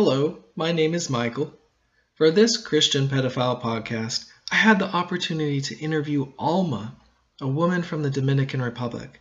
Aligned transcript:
Hello, 0.00 0.44
my 0.54 0.70
name 0.70 0.94
is 0.94 1.10
Michael. 1.10 1.52
For 2.14 2.30
this 2.30 2.56
Christian 2.56 3.08
Pedophile 3.08 3.60
podcast, 3.60 4.26
I 4.48 4.54
had 4.54 4.78
the 4.78 4.86
opportunity 4.86 5.60
to 5.62 5.76
interview 5.76 6.32
Alma, 6.38 6.94
a 7.40 7.48
woman 7.48 7.82
from 7.82 8.04
the 8.04 8.10
Dominican 8.10 8.62
Republic. 8.62 9.20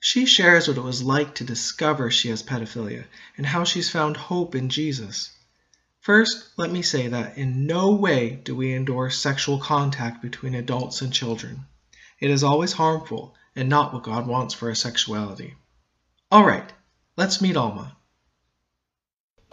She 0.00 0.26
shares 0.26 0.68
what 0.68 0.76
it 0.76 0.82
was 0.82 1.02
like 1.02 1.36
to 1.36 1.44
discover 1.44 2.10
she 2.10 2.28
has 2.28 2.42
pedophilia 2.42 3.06
and 3.38 3.46
how 3.46 3.64
she's 3.64 3.88
found 3.88 4.18
hope 4.18 4.54
in 4.54 4.68
Jesus. 4.68 5.30
First, 6.00 6.50
let 6.58 6.70
me 6.70 6.82
say 6.82 7.08
that 7.08 7.38
in 7.38 7.66
no 7.66 7.92
way 7.92 8.42
do 8.44 8.54
we 8.54 8.74
endorse 8.74 9.18
sexual 9.18 9.58
contact 9.58 10.20
between 10.20 10.54
adults 10.54 11.00
and 11.00 11.14
children. 11.14 11.64
It 12.20 12.30
is 12.30 12.44
always 12.44 12.74
harmful 12.74 13.34
and 13.56 13.70
not 13.70 13.94
what 13.94 14.02
God 14.02 14.26
wants 14.26 14.52
for 14.52 14.68
our 14.68 14.74
sexuality. 14.74 15.54
All 16.30 16.44
right, 16.44 16.70
let's 17.16 17.40
meet 17.40 17.56
Alma. 17.56 17.96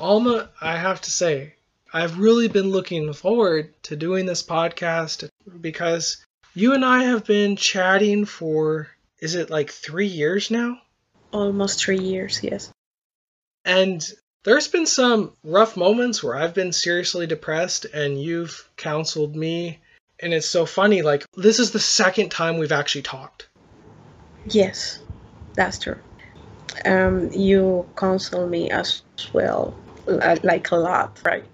Alma, 0.02 0.50
I 0.60 0.78
have 0.78 1.00
to 1.02 1.12
say, 1.12 1.54
I've 1.94 2.18
really 2.18 2.48
been 2.48 2.70
looking 2.72 3.14
forward 3.14 3.74
to 3.84 3.96
doing 3.96 4.26
this 4.26 4.42
podcast 4.42 5.30
because 5.62 6.26
you 6.56 6.74
and 6.74 6.84
I 6.84 7.04
have 7.04 7.24
been 7.26 7.56
chatting 7.56 8.26
for, 8.26 8.90
is 9.20 9.36
it 9.36 9.52
like 9.52 9.70
three 9.70 10.08
years 10.08 10.50
now? 10.50 10.82
Almost 11.32 11.80
three 11.80 12.00
years, 12.00 12.40
yes. 12.44 12.72
And 13.64 14.04
there's 14.44 14.68
been 14.68 14.88
some 14.88 15.34
rough 15.44 15.78
moments 15.78 16.24
where 16.24 16.36
I've 16.36 16.56
been 16.56 16.74
seriously 16.74 17.28
depressed 17.28 17.86
and 17.86 18.20
you've 18.20 18.68
counseled 18.78 19.36
me. 19.36 19.80
And 20.20 20.34
it's 20.34 20.48
so 20.48 20.66
funny, 20.66 21.04
like, 21.04 21.26
this 21.36 21.60
is 21.60 21.72
the 21.72 21.80
second 21.80 22.30
time 22.30 22.58
we've 22.58 22.72
actually 22.72 23.04
talked. 23.04 23.50
Yes, 24.48 25.00
that's 25.54 25.78
true. 25.78 26.00
Um, 26.86 27.32
you 27.32 27.88
counsel 27.96 28.48
me 28.48 28.72
as 28.72 29.04
well, 29.34 29.76
like 30.08 30.72
a 30.72 30.76
lot, 30.76 31.20
right? 31.26 31.46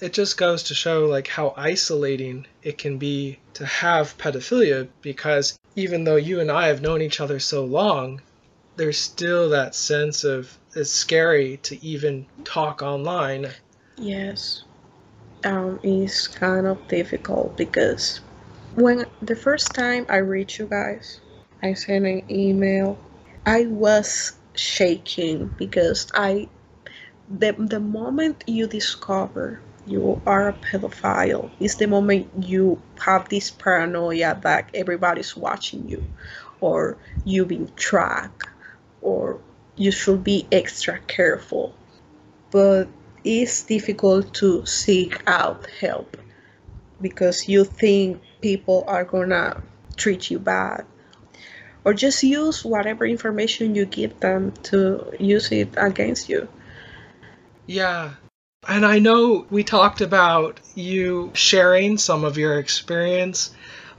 it 0.00 0.12
just 0.12 0.36
goes 0.36 0.64
to 0.64 0.74
show 0.74 1.06
like 1.06 1.26
how 1.26 1.54
isolating 1.56 2.46
it 2.62 2.76
can 2.76 2.98
be 2.98 3.38
to 3.54 3.64
have 3.64 4.18
pedophilia 4.18 4.88
because 5.00 5.58
even 5.74 6.04
though 6.04 6.16
you 6.16 6.40
and 6.40 6.50
I 6.50 6.68
have 6.68 6.82
known 6.82 7.00
each 7.00 7.20
other 7.20 7.38
so 7.38 7.64
long, 7.64 8.20
there's 8.76 8.98
still 8.98 9.50
that 9.50 9.74
sense 9.74 10.24
of 10.24 10.56
it's 10.74 10.90
scary 10.90 11.58
to 11.64 11.82
even 11.84 12.26
talk 12.44 12.82
online. 12.82 13.48
Yes. 13.96 14.64
Um, 15.44 15.80
it's 15.82 16.28
kind 16.28 16.66
of 16.66 16.86
difficult 16.88 17.56
because 17.56 18.20
when 18.74 19.06
the 19.22 19.36
first 19.36 19.74
time 19.74 20.04
I 20.08 20.16
reached 20.16 20.58
you 20.58 20.66
guys, 20.66 21.20
I 21.62 21.72
sent 21.72 22.04
an 22.04 22.22
email. 22.30 22.98
I 23.46 23.66
was 23.66 24.36
shaking 24.54 25.54
because 25.56 26.10
I 26.14 26.48
the 27.28 27.52
the 27.58 27.80
moment 27.80 28.44
you 28.46 28.66
discover 28.68 29.60
you 29.84 30.20
are 30.26 30.48
a 30.48 30.52
pedophile 30.52 31.50
is 31.60 31.76
the 31.76 31.86
moment 31.86 32.28
you 32.40 32.80
have 33.00 33.28
this 33.28 33.50
paranoia 33.50 34.38
that 34.42 34.68
everybody's 34.74 35.36
watching 35.36 35.88
you 35.88 36.04
or 36.60 36.96
you 37.24 37.44
being 37.44 37.70
tracked 37.76 38.44
or 39.02 39.40
you 39.76 39.90
should 39.90 40.24
be 40.24 40.46
extra 40.52 40.98
careful. 41.06 41.74
But 42.50 42.88
it's 43.24 43.62
difficult 43.64 44.32
to 44.34 44.64
seek 44.66 45.22
out 45.26 45.66
help 45.80 46.16
because 47.00 47.48
you 47.48 47.64
think 47.64 48.22
people 48.40 48.84
are 48.86 49.04
gonna 49.04 49.62
treat 49.96 50.30
you 50.30 50.38
bad. 50.38 50.84
Or 51.84 51.94
just 51.94 52.22
use 52.22 52.64
whatever 52.64 53.06
information 53.06 53.74
you 53.74 53.84
give 53.84 54.18
them 54.20 54.52
to 54.64 55.12
use 55.20 55.52
it 55.52 55.68
against 55.76 56.28
you 56.28 56.48
yeah 57.66 58.12
and 58.68 58.84
I 58.84 58.98
know 58.98 59.46
we 59.50 59.62
talked 59.62 60.00
about 60.00 60.60
you 60.74 61.30
sharing 61.34 61.98
some 61.98 62.24
of 62.24 62.36
your 62.36 62.58
experience 62.58 63.54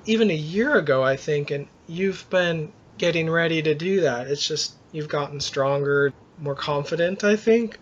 even 0.06 0.30
a 0.30 0.36
year 0.36 0.78
ago, 0.78 1.04
I 1.04 1.16
think, 1.18 1.52
and 1.52 1.68
you've 1.88 2.30
been 2.30 2.72
getting 2.98 3.30
ready 3.30 3.62
to 3.62 3.76
do 3.76 4.02
that. 4.02 4.28
It's 4.28 4.46
just 4.46 4.74
you've 4.92 5.10
gotten 5.10 5.40
stronger, 5.40 6.14
more 6.40 6.56
confident, 6.56 7.24
I 7.24 7.36
think. 7.36 7.78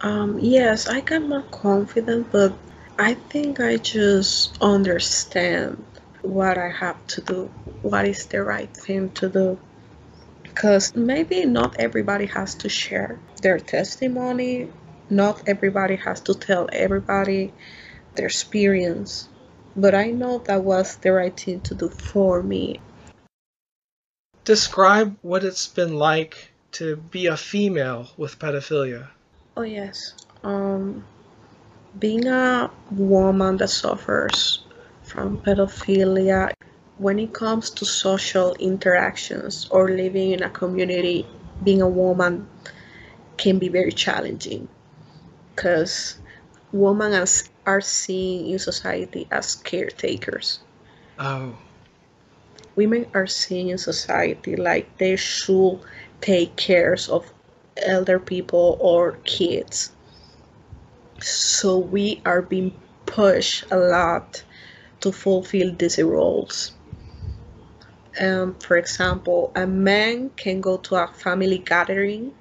Um, 0.00 0.38
yes, 0.38 0.88
I 0.88 1.00
got 1.00 1.22
more 1.22 1.42
confident, 1.50 2.30
but 2.32 2.54
I 2.98 3.14
think 3.14 3.60
I 3.60 3.76
just 3.76 4.56
understand 4.62 5.84
what 6.22 6.56
I 6.56 6.70
have 6.70 7.06
to 7.08 7.20
do, 7.20 7.44
what 7.82 8.06
is 8.06 8.26
the 8.26 8.42
right 8.42 8.74
thing 8.74 9.10
to 9.12 9.28
do. 9.28 9.58
Because 10.42 10.94
maybe 10.94 11.44
not 11.44 11.76
everybody 11.78 12.26
has 12.26 12.54
to 12.56 12.68
share 12.68 13.18
their 13.42 13.58
testimony 13.58 14.68
not 15.10 15.48
everybody 15.48 15.96
has 15.96 16.20
to 16.20 16.34
tell 16.34 16.68
everybody 16.72 17.52
their 18.14 18.26
experience, 18.26 19.28
but 19.76 19.94
I 19.94 20.10
know 20.10 20.38
that 20.38 20.62
was 20.62 20.96
the 20.96 21.12
right 21.12 21.38
thing 21.38 21.60
to 21.62 21.74
do 21.74 21.88
for 21.88 22.42
me. 22.42 22.80
Describe 24.44 25.16
what 25.22 25.44
it's 25.44 25.68
been 25.68 25.94
like 25.94 26.52
to 26.72 26.96
be 26.96 27.26
a 27.26 27.36
female 27.36 28.08
with 28.16 28.38
pedophilia. 28.38 29.08
Oh 29.56 29.62
yes. 29.62 30.14
Um 30.42 31.04
being 31.98 32.26
a 32.28 32.70
woman 32.92 33.56
that 33.56 33.68
suffers 33.68 34.64
from 35.02 35.38
pedophilia 35.38 36.52
when 36.98 37.18
it 37.18 37.32
comes 37.32 37.70
to 37.70 37.84
social 37.84 38.54
interactions 38.54 39.66
or 39.70 39.90
living 39.90 40.30
in 40.30 40.42
a 40.44 40.50
community 40.50 41.26
being 41.64 41.82
a 41.82 41.88
woman 41.88 42.46
can 43.40 43.58
be 43.58 43.68
very 43.68 43.90
challenging 43.90 44.68
because 45.54 46.18
women 46.72 47.12
as, 47.14 47.48
are 47.66 47.80
seen 47.80 48.52
in 48.52 48.58
society 48.58 49.26
as 49.30 49.56
caretakers. 49.56 50.60
Oh. 51.18 51.56
Women 52.76 53.06
are 53.14 53.26
seen 53.26 53.70
in 53.70 53.78
society 53.78 54.56
like 54.56 54.98
they 54.98 55.16
should 55.16 55.80
take 56.20 56.54
care 56.56 56.96
of 57.08 57.32
elder 57.76 58.18
people 58.18 58.76
or 58.78 59.12
kids. 59.24 59.92
So 61.20 61.78
we 61.78 62.20
are 62.26 62.42
being 62.42 62.74
pushed 63.06 63.64
a 63.70 63.76
lot 63.76 64.44
to 65.00 65.12
fulfill 65.12 65.74
these 65.74 65.98
roles. 65.98 66.72
Um, 68.20 68.54
for 68.60 68.76
example, 68.76 69.50
a 69.54 69.66
man 69.66 70.30
can 70.36 70.60
go 70.60 70.76
to 70.76 70.96
a 70.96 71.06
family 71.08 71.58
gathering 71.58 72.34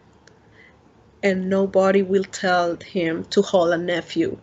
and 1.23 1.49
nobody 1.49 2.01
will 2.01 2.23
tell 2.23 2.75
him 2.77 3.25
to 3.25 3.41
hold 3.41 3.73
a 3.73 3.77
nephew 3.77 4.37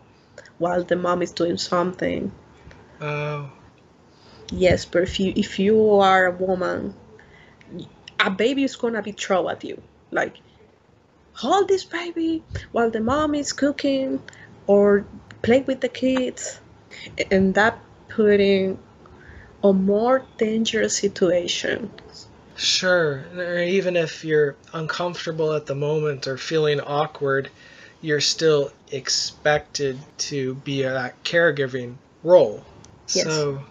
while 0.57 0.83
the 0.83 0.95
mom 0.95 1.21
is 1.21 1.31
doing 1.31 1.57
something. 1.57 2.31
Oh. 3.01 3.51
Yes, 4.51 4.85
but 4.85 5.03
if 5.03 5.19
you 5.19 5.33
if 5.35 5.59
you 5.59 5.91
are 5.91 6.27
a 6.27 6.31
woman, 6.31 6.93
a 8.19 8.29
baby 8.29 8.63
is 8.63 8.75
gonna 8.75 9.01
be 9.01 9.11
thrown 9.11 9.49
at 9.49 9.63
you. 9.63 9.81
Like, 10.11 10.37
hold 11.33 11.67
this 11.67 11.83
baby 11.83 12.43
while 12.71 12.89
the 12.89 13.01
mom 13.01 13.35
is 13.35 13.51
cooking, 13.51 14.21
or 14.67 15.05
play 15.41 15.61
with 15.61 15.81
the 15.81 15.89
kids, 15.89 16.61
and 17.31 17.53
that 17.55 17.79
putting 18.09 18.79
a 19.63 19.73
more 19.73 20.25
dangerous 20.37 20.97
situation 20.97 21.91
Sure. 22.57 23.23
Or 23.35 23.59
even 23.59 23.95
if 23.95 24.25
you're 24.25 24.55
uncomfortable 24.73 25.53
at 25.53 25.67
the 25.67 25.75
moment 25.75 26.27
or 26.27 26.37
feeling 26.37 26.81
awkward, 26.81 27.49
you're 28.01 28.21
still 28.21 28.71
expected 28.91 29.99
to 30.17 30.55
be 30.55 30.81
that 30.81 31.23
caregiving 31.23 31.95
role. 32.23 32.63
Yes. 33.13 33.25
So 33.25 33.63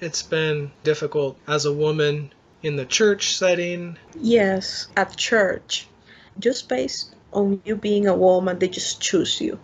it's 0.00 0.22
been 0.22 0.70
difficult 0.82 1.38
as 1.46 1.64
a 1.66 1.72
woman 1.72 2.32
in 2.62 2.76
the 2.76 2.86
church 2.86 3.36
setting. 3.36 3.98
Yes, 4.18 4.88
at 4.96 5.16
church. 5.16 5.86
Just 6.38 6.68
based 6.68 7.14
on 7.32 7.60
you 7.64 7.76
being 7.76 8.06
a 8.06 8.16
woman, 8.16 8.58
they 8.58 8.68
just 8.68 9.00
choose 9.00 9.40
you. 9.40 9.58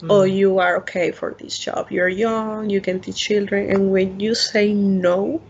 Mm. 0.00 0.06
Oh, 0.10 0.22
you 0.24 0.58
are 0.58 0.76
okay 0.78 1.12
for 1.12 1.36
this 1.38 1.58
job. 1.58 1.90
You're 1.90 2.08
young, 2.08 2.68
you 2.68 2.80
can 2.80 3.00
teach 3.00 3.16
children, 3.16 3.70
and 3.70 3.92
when 3.92 4.20
you 4.20 4.34
say 4.34 4.72
no, 4.72 5.40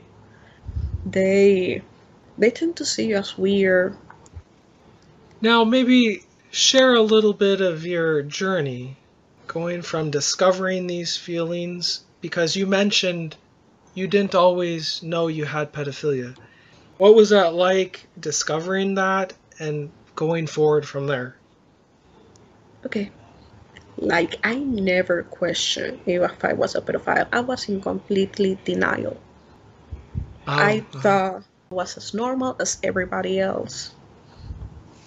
they 1.06 1.82
they 2.38 2.50
tend 2.50 2.76
to 2.76 2.84
see 2.84 3.14
us 3.14 3.38
weird. 3.38 3.96
Now, 5.40 5.64
maybe 5.64 6.22
share 6.50 6.94
a 6.94 7.02
little 7.02 7.32
bit 7.32 7.60
of 7.60 7.84
your 7.84 8.22
journey 8.22 8.96
going 9.46 9.82
from 9.82 10.10
discovering 10.10 10.86
these 10.86 11.16
feelings 11.16 12.04
because 12.20 12.56
you 12.56 12.66
mentioned 12.66 13.36
you 13.94 14.06
didn't 14.06 14.34
always 14.34 15.02
know 15.02 15.28
you 15.28 15.44
had 15.44 15.72
pedophilia. 15.72 16.36
What 16.98 17.14
was 17.14 17.30
that 17.30 17.54
like 17.54 18.06
discovering 18.18 18.94
that 18.94 19.32
and 19.58 19.90
going 20.14 20.46
forward 20.46 20.86
from 20.86 21.06
there? 21.06 21.36
Okay. 22.86 23.10
Like, 23.96 24.36
I 24.42 24.56
never 24.56 25.22
questioned 25.22 26.00
if 26.06 26.44
I 26.44 26.52
was 26.52 26.74
a 26.74 26.80
pedophile. 26.80 27.28
I 27.32 27.40
was 27.40 27.68
in 27.68 27.80
completely 27.80 28.58
denial. 28.64 29.16
Oh, 30.46 30.52
I 30.52 30.78
uh-huh. 30.78 31.00
thought 31.00 31.42
was 31.74 31.96
as 31.96 32.14
normal 32.14 32.56
as 32.60 32.78
everybody 32.82 33.40
else. 33.40 33.92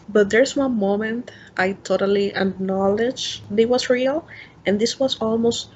But 0.10 0.30
there's 0.30 0.56
one 0.56 0.78
moment 0.78 1.32
I 1.58 1.74
totally 1.74 2.34
acknowledge 2.36 3.44
it 3.56 3.70
was 3.70 3.90
real, 3.90 4.28
and 4.66 4.80
this 4.80 5.00
was 5.00 5.18
almost 5.20 5.70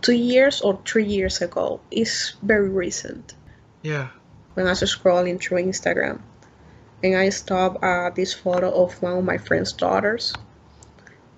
two 0.00 0.14
years 0.14 0.60
or 0.60 0.80
three 0.84 1.04
years 1.04 1.42
ago. 1.42 1.80
It's 1.90 2.34
very 2.42 2.68
recent. 2.68 3.34
Yeah. 3.82 4.08
When 4.54 4.66
I 4.66 4.70
was 4.70 4.80
scrolling 4.80 5.40
through 5.40 5.62
Instagram, 5.62 6.20
and 7.02 7.16
I 7.16 7.28
stopped 7.28 7.82
at 7.84 8.14
this 8.14 8.32
photo 8.32 8.70
of 8.70 9.00
one 9.02 9.18
of 9.18 9.24
my 9.24 9.38
friend's 9.38 9.72
daughters, 9.72 10.32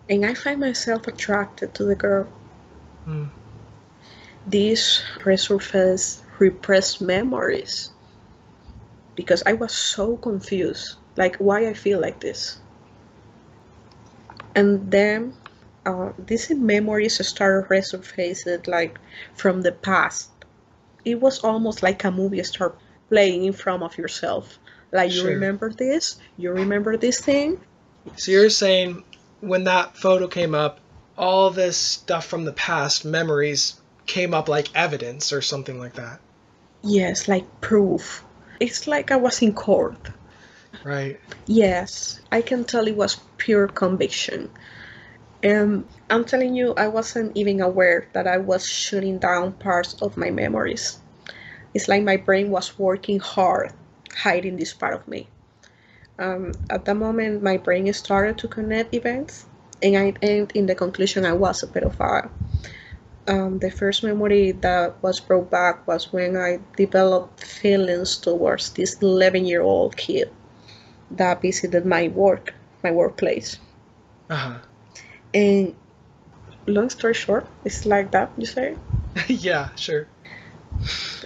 and 0.08 0.24
I 0.24 0.34
find 0.34 0.60
myself 0.60 1.06
attracted 1.06 1.74
to 1.74 1.84
the 1.84 1.94
girl. 1.94 2.28
Mm. 3.06 3.28
These 4.46 5.02
resurface 5.18 6.22
repressed 6.38 7.00
memories 7.00 7.90
because 9.20 9.42
I 9.44 9.52
was 9.52 9.74
so 9.74 10.16
confused, 10.16 10.96
like 11.14 11.36
why 11.36 11.68
I 11.68 11.74
feel 11.74 12.00
like 12.00 12.20
this. 12.20 12.58
And 14.54 14.90
then 14.90 15.34
uh, 15.84 16.12
these 16.18 16.48
memories 16.50 17.20
started 17.28 17.68
resurfacing 17.68 18.66
like 18.66 18.98
from 19.34 19.60
the 19.60 19.72
past. 19.72 20.30
It 21.04 21.20
was 21.20 21.40
almost 21.40 21.82
like 21.82 22.02
a 22.02 22.10
movie 22.10 22.42
start 22.44 22.78
playing 23.10 23.44
in 23.44 23.52
front 23.52 23.82
of 23.82 23.98
yourself. 23.98 24.58
Like 24.90 25.12
you 25.12 25.20
Sure. 25.20 25.32
remember 25.32 25.70
this, 25.70 26.16
you 26.38 26.50
remember 26.50 26.96
this 26.96 27.20
thing. 27.20 27.58
So 28.16 28.32
you're 28.32 28.48
saying 28.48 29.04
when 29.40 29.64
that 29.64 29.98
photo 29.98 30.28
came 30.28 30.54
up, 30.54 30.80
all 31.18 31.50
this 31.50 31.76
stuff 31.76 32.24
from 32.24 32.46
the 32.46 32.54
past, 32.54 33.04
memories, 33.04 33.78
came 34.06 34.32
up 34.32 34.48
like 34.48 34.74
evidence 34.74 35.30
or 35.30 35.42
something 35.42 35.78
like 35.78 35.92
that. 35.94 36.20
Yes, 36.82 37.28
like 37.28 37.44
proof. 37.60 38.24
It's 38.60 38.86
like 38.86 39.10
I 39.10 39.16
was 39.16 39.42
in 39.42 39.54
court. 39.54 40.10
Right. 40.84 41.18
Yes, 41.46 42.20
I 42.30 42.42
can 42.42 42.64
tell 42.64 42.86
it 42.86 42.96
was 42.96 43.16
pure 43.38 43.66
conviction. 43.66 44.50
And 45.42 45.88
I'm 46.10 46.24
telling 46.24 46.54
you, 46.54 46.74
I 46.76 46.88
wasn't 46.88 47.36
even 47.36 47.60
aware 47.60 48.06
that 48.12 48.26
I 48.26 48.36
was 48.36 48.66
shutting 48.66 49.18
down 49.18 49.54
parts 49.54 49.94
of 50.02 50.16
my 50.16 50.30
memories. 50.30 50.98
It's 51.72 51.88
like 51.88 52.02
my 52.02 52.16
brain 52.16 52.50
was 52.50 52.78
working 52.78 53.18
hard, 53.20 53.72
hiding 54.14 54.56
this 54.56 54.74
part 54.74 54.94
of 54.94 55.08
me. 55.08 55.28
Um, 56.18 56.52
at 56.68 56.84
the 56.84 56.94
moment, 56.94 57.42
my 57.42 57.56
brain 57.56 57.90
started 57.94 58.36
to 58.38 58.48
connect 58.48 58.92
events, 58.94 59.46
and 59.82 59.96
I 59.96 60.14
ended 60.20 60.52
in 60.54 60.66
the 60.66 60.74
conclusion 60.74 61.24
I 61.24 61.32
was 61.32 61.62
a 61.62 61.66
pedophile. 61.66 62.30
Um, 63.28 63.58
the 63.58 63.70
first 63.70 64.02
memory 64.02 64.52
that 64.52 65.02
was 65.02 65.20
brought 65.20 65.50
back 65.50 65.86
was 65.86 66.12
when 66.12 66.36
I 66.36 66.60
developed 66.76 67.44
feelings 67.44 68.16
towards 68.16 68.70
this 68.72 69.00
11 69.02 69.44
year 69.46 69.62
old 69.62 69.96
kid 69.96 70.30
that 71.10 71.42
visited 71.42 71.86
my 71.86 72.08
work, 72.08 72.54
my 72.82 72.90
workplace. 72.90 73.58
Uh 74.28 74.36
huh. 74.36 74.58
And 75.34 75.74
long 76.66 76.90
story 76.90 77.14
short, 77.14 77.46
it's 77.64 77.86
like 77.86 78.10
that, 78.12 78.32
you 78.36 78.46
say? 78.46 78.76
yeah, 79.28 79.70
sure. 79.76 80.08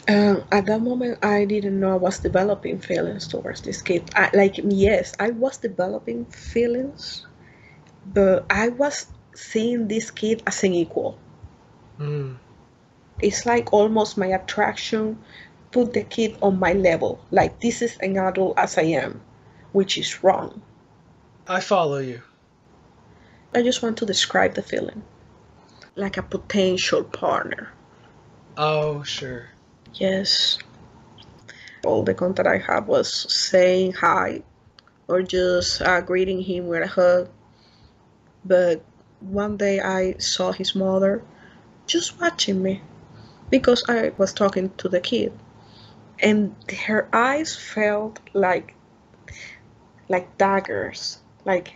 Um, 0.08 0.43
at 0.52 0.67
that 0.67 0.81
moment, 0.82 1.25
I 1.25 1.44
didn't 1.44 1.79
know 1.81 1.93
I 1.93 1.97
was 1.97 2.19
developing 2.19 2.79
feelings 2.79 3.26
towards 3.29 3.62
this 3.62 3.81
kid. 3.82 4.11
I, 4.17 4.31
like, 4.35 4.58
yes, 4.62 5.14
I 5.20 5.31
was 5.31 5.58
developing 5.58 6.26
feelings, 6.26 7.26
but 8.05 8.44
I 8.50 8.69
was 8.69 9.06
seeing 9.35 9.88
this 9.88 10.11
kid 10.11 10.43
as 10.47 10.62
an 10.64 10.75
equal. 10.75 11.19
Mm. 11.99 12.37
It's 13.20 13.46
like 13.46 13.73
almost 13.73 14.19
my 14.19 14.26
attraction 14.26 15.19
put 15.70 15.93
the 15.93 16.02
kid 16.05 16.37
on 16.41 16.58
my 16.58 16.73
level. 16.73 17.20
Like, 17.31 17.61
this 17.61 17.82
is 17.82 17.96
an 17.99 18.17
adult 18.17 18.58
as 18.58 18.79
I 18.79 18.82
am, 18.82 19.20
which 19.73 19.99
is 19.99 20.23
wrong. 20.23 20.62
I 21.49 21.61
follow 21.61 21.99
you. 21.99 22.23
I 23.55 23.62
just 23.62 23.82
want 23.82 23.99
to 23.99 24.06
describe 24.06 24.55
the 24.55 24.62
feeling 24.62 25.02
like 25.96 26.17
a 26.17 26.23
potential 26.23 27.05
partner. 27.05 27.73
Oh, 28.56 29.02
sure. 29.02 29.50
Yes. 29.94 30.58
All 31.85 32.02
the 32.02 32.14
contact 32.14 32.49
I 32.49 32.58
had 32.58 32.87
was 32.87 33.32
saying 33.32 33.93
hi 33.93 34.43
or 35.06 35.23
just 35.23 35.82
uh, 35.82 36.00
greeting 36.00 36.40
him 36.40 36.67
with 36.67 36.82
a 36.82 36.87
hug. 36.87 37.29
But 38.44 38.85
one 39.20 39.56
day 39.56 39.81
I 39.81 40.14
saw 40.19 40.52
his 40.52 40.75
mother 40.75 41.23
just 41.87 42.21
watching 42.21 42.63
me 42.63 42.83
because 43.51 43.85
I 43.89 44.13
was 44.17 44.33
talking 44.33 44.71
to 44.79 44.89
the 44.89 45.01
kid. 45.01 45.33
And 46.21 46.55
her 46.87 47.09
eyes 47.13 47.57
felt 47.57 48.21
like 48.35 48.75
like 50.09 50.37
daggers. 50.39 51.19
Like 51.45 51.75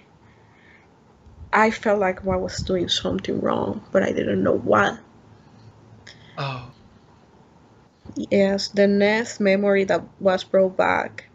I 1.53 1.71
felt 1.71 2.01
like 2.01 2.27
I 2.27 2.37
was 2.37 2.63
doing 2.63 2.89
something 2.89 3.41
wrong, 3.41 3.85
but 3.93 4.03
I 4.03 4.13
didn't 4.13 4.43
know 4.43 4.57
what. 4.57 4.99
Oh, 6.39 6.71
Yes, 8.15 8.69
the 8.69 8.87
next 8.87 9.41
memory 9.41 9.85
that 9.85 10.05
was 10.21 10.45
brought 10.45 10.77
back, 10.77 11.29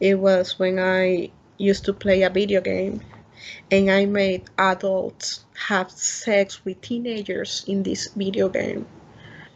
it 0.00 0.18
was 0.18 0.58
when 0.58 0.78
I 0.78 1.30
used 1.58 1.84
to 1.86 1.92
play 1.92 2.22
a 2.22 2.30
video 2.30 2.60
game 2.60 3.00
and 3.70 3.90
I 3.90 4.06
made 4.06 4.50
adults 4.58 5.44
have 5.68 5.90
sex 5.90 6.64
with 6.64 6.80
teenagers 6.80 7.64
in 7.66 7.82
this 7.82 8.08
video 8.14 8.48
game 8.48 8.86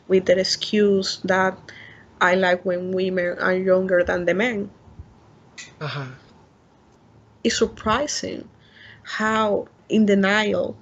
with 0.08 0.26
the 0.26 0.38
excuse 0.38 1.18
that 1.24 1.58
I 2.20 2.34
like 2.34 2.64
when 2.64 2.92
women 2.92 3.38
are 3.38 3.54
younger 3.54 4.02
than 4.04 4.24
the 4.24 4.34
men. 4.34 4.70
uh 5.80 5.86
huh. 5.86 6.06
It's 7.44 7.58
surprising 7.58 8.48
how 9.02 9.68
in 9.88 10.06
denial 10.06 10.76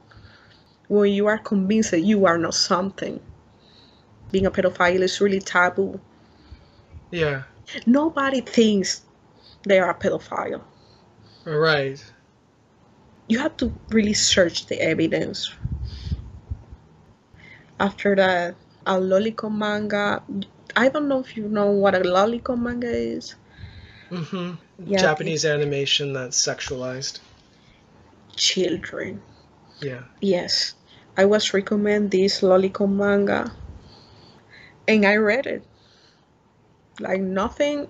when 0.88 1.12
you 1.12 1.26
are 1.26 1.38
convinced 1.38 1.90
that 1.92 2.00
you 2.00 2.26
are 2.26 2.38
not 2.38 2.54
something. 2.54 3.20
Being 4.30 4.46
a 4.46 4.50
pedophile 4.50 5.00
is 5.00 5.20
really 5.20 5.40
taboo. 5.40 6.00
Yeah. 7.10 7.44
Nobody 7.86 8.40
thinks 8.40 9.02
they 9.62 9.78
are 9.78 9.90
a 9.90 9.94
pedophile. 9.94 10.62
Right. 11.44 12.02
You 13.28 13.38
have 13.40 13.56
to 13.58 13.72
really 13.90 14.14
search 14.14 14.66
the 14.66 14.80
evidence. 14.80 15.52
After 17.78 18.14
that, 18.16 18.54
a 18.86 18.94
lolicon 18.94 19.58
manga. 19.58 20.22
I 20.76 20.88
don't 20.88 21.08
know 21.08 21.20
if 21.20 21.36
you 21.36 21.48
know 21.48 21.70
what 21.70 21.94
a 21.94 22.00
lolicon 22.00 22.60
manga 22.60 22.90
is. 22.90 23.34
Mm-hmm. 24.10 24.54
Yeah, 24.86 24.98
Japanese 24.98 25.44
animation 25.44 26.12
that's 26.12 26.40
sexualized. 26.40 27.20
Children. 28.36 29.22
Yeah. 29.80 30.04
Yes, 30.20 30.74
I 31.16 31.24
was 31.24 31.52
recommend 31.52 32.12
this 32.12 32.40
lolicon 32.40 32.94
manga, 32.96 33.52
and 34.86 35.04
I 35.04 35.16
read 35.16 35.46
it. 35.46 35.66
Like 37.00 37.20
nothing. 37.20 37.88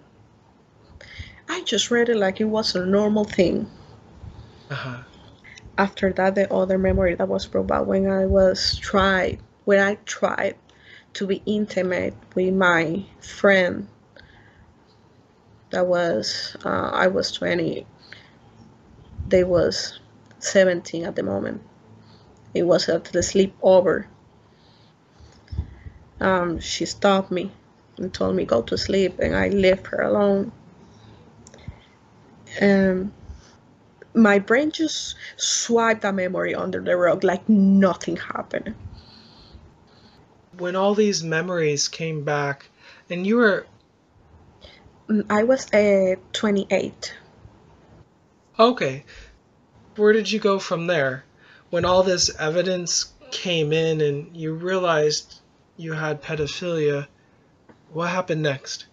I 1.49 1.63
just 1.63 1.91
read 1.91 2.09
it 2.09 2.17
like 2.17 2.41
it 2.41 2.45
was 2.51 2.75
a 2.75 2.85
normal 2.85 3.25
thing. 3.25 3.71
Uh 4.71 4.75
huh. 4.75 5.03
After 5.79 6.13
that 6.13 6.35
the 6.35 6.53
other 6.53 6.79
memory 6.79 7.15
that 7.15 7.29
was 7.29 7.47
brought 7.47 7.67
back 7.67 7.87
when 7.87 8.11
i 8.11 8.25
was 8.25 8.77
tried 8.77 9.39
when 9.65 9.79
i 9.79 9.95
tried 10.07 10.57
to 11.13 11.27
be 11.27 11.43
intimate 11.47 12.15
with 12.35 12.55
my 12.55 13.05
friend 13.21 13.89
that 15.71 15.87
was 15.87 16.57
uh, 16.65 16.91
i 16.93 17.07
was 17.07 17.33
20 17.33 17.87
they 19.29 19.45
was 19.45 19.99
17 20.39 21.05
at 21.05 21.17
the 21.17 21.23
moment. 21.23 21.63
It 22.55 22.63
was 22.63 22.89
at 22.89 23.05
the 23.05 23.21
sleepover. 23.21 24.07
Um, 26.21 26.61
she 26.61 26.87
stopped 26.87 27.31
me 27.31 27.51
and 27.99 28.13
told 28.13 28.37
me 28.37 28.45
go 28.45 28.63
to 28.63 28.79
sleep 28.79 29.19
and 29.19 29.35
i 29.35 29.49
left 29.49 29.89
her 29.89 30.01
alone. 30.01 30.53
Um, 32.61 33.13
my 34.17 34.39
brain 34.39 34.71
just 34.73 35.15
swiped 35.37 36.03
that 36.03 36.15
memory 36.15 36.55
under 36.55 36.81
the 36.81 36.97
rug 36.97 37.23
like 37.23 37.49
nothing 37.49 38.17
happened. 38.17 38.75
When 40.59 40.75
all 40.75 40.95
these 40.95 41.23
memories 41.23 41.87
came 41.89 42.25
back, 42.25 42.71
and 43.09 43.27
you 43.27 43.37
were 43.37 43.67
Mm, 45.09 45.27
I 45.31 45.45
was 45.45 45.73
uh, 45.73 46.17
28. 46.33 47.15
okay, 48.59 49.05
where 49.97 50.13
did 50.13 50.31
you 50.31 50.41
go 50.41 50.59
from 50.59 50.87
there? 50.87 51.25
When 51.71 51.85
all 51.85 52.03
this 52.03 52.31
evidence 52.39 53.15
came 53.31 53.73
in 53.73 54.01
and 54.01 54.37
you 54.37 54.55
realized 54.55 55.41
you 55.77 55.93
had 55.95 56.23
pedophilia, 56.23 57.09
what 57.89 58.11
happened 58.11 58.43
next? 58.43 58.87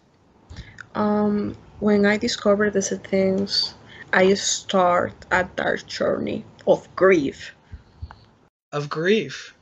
Um, 0.95 1.55
when 1.79 2.05
I 2.05 2.17
discovered 2.17 2.73
these 2.73 2.89
things, 2.99 3.73
I 4.13 4.33
start 4.35 5.25
a 5.31 5.43
dark 5.43 5.87
journey 5.87 6.45
of 6.67 6.87
grief. 6.95 7.55
Of 8.71 8.89
grief. 8.89 9.55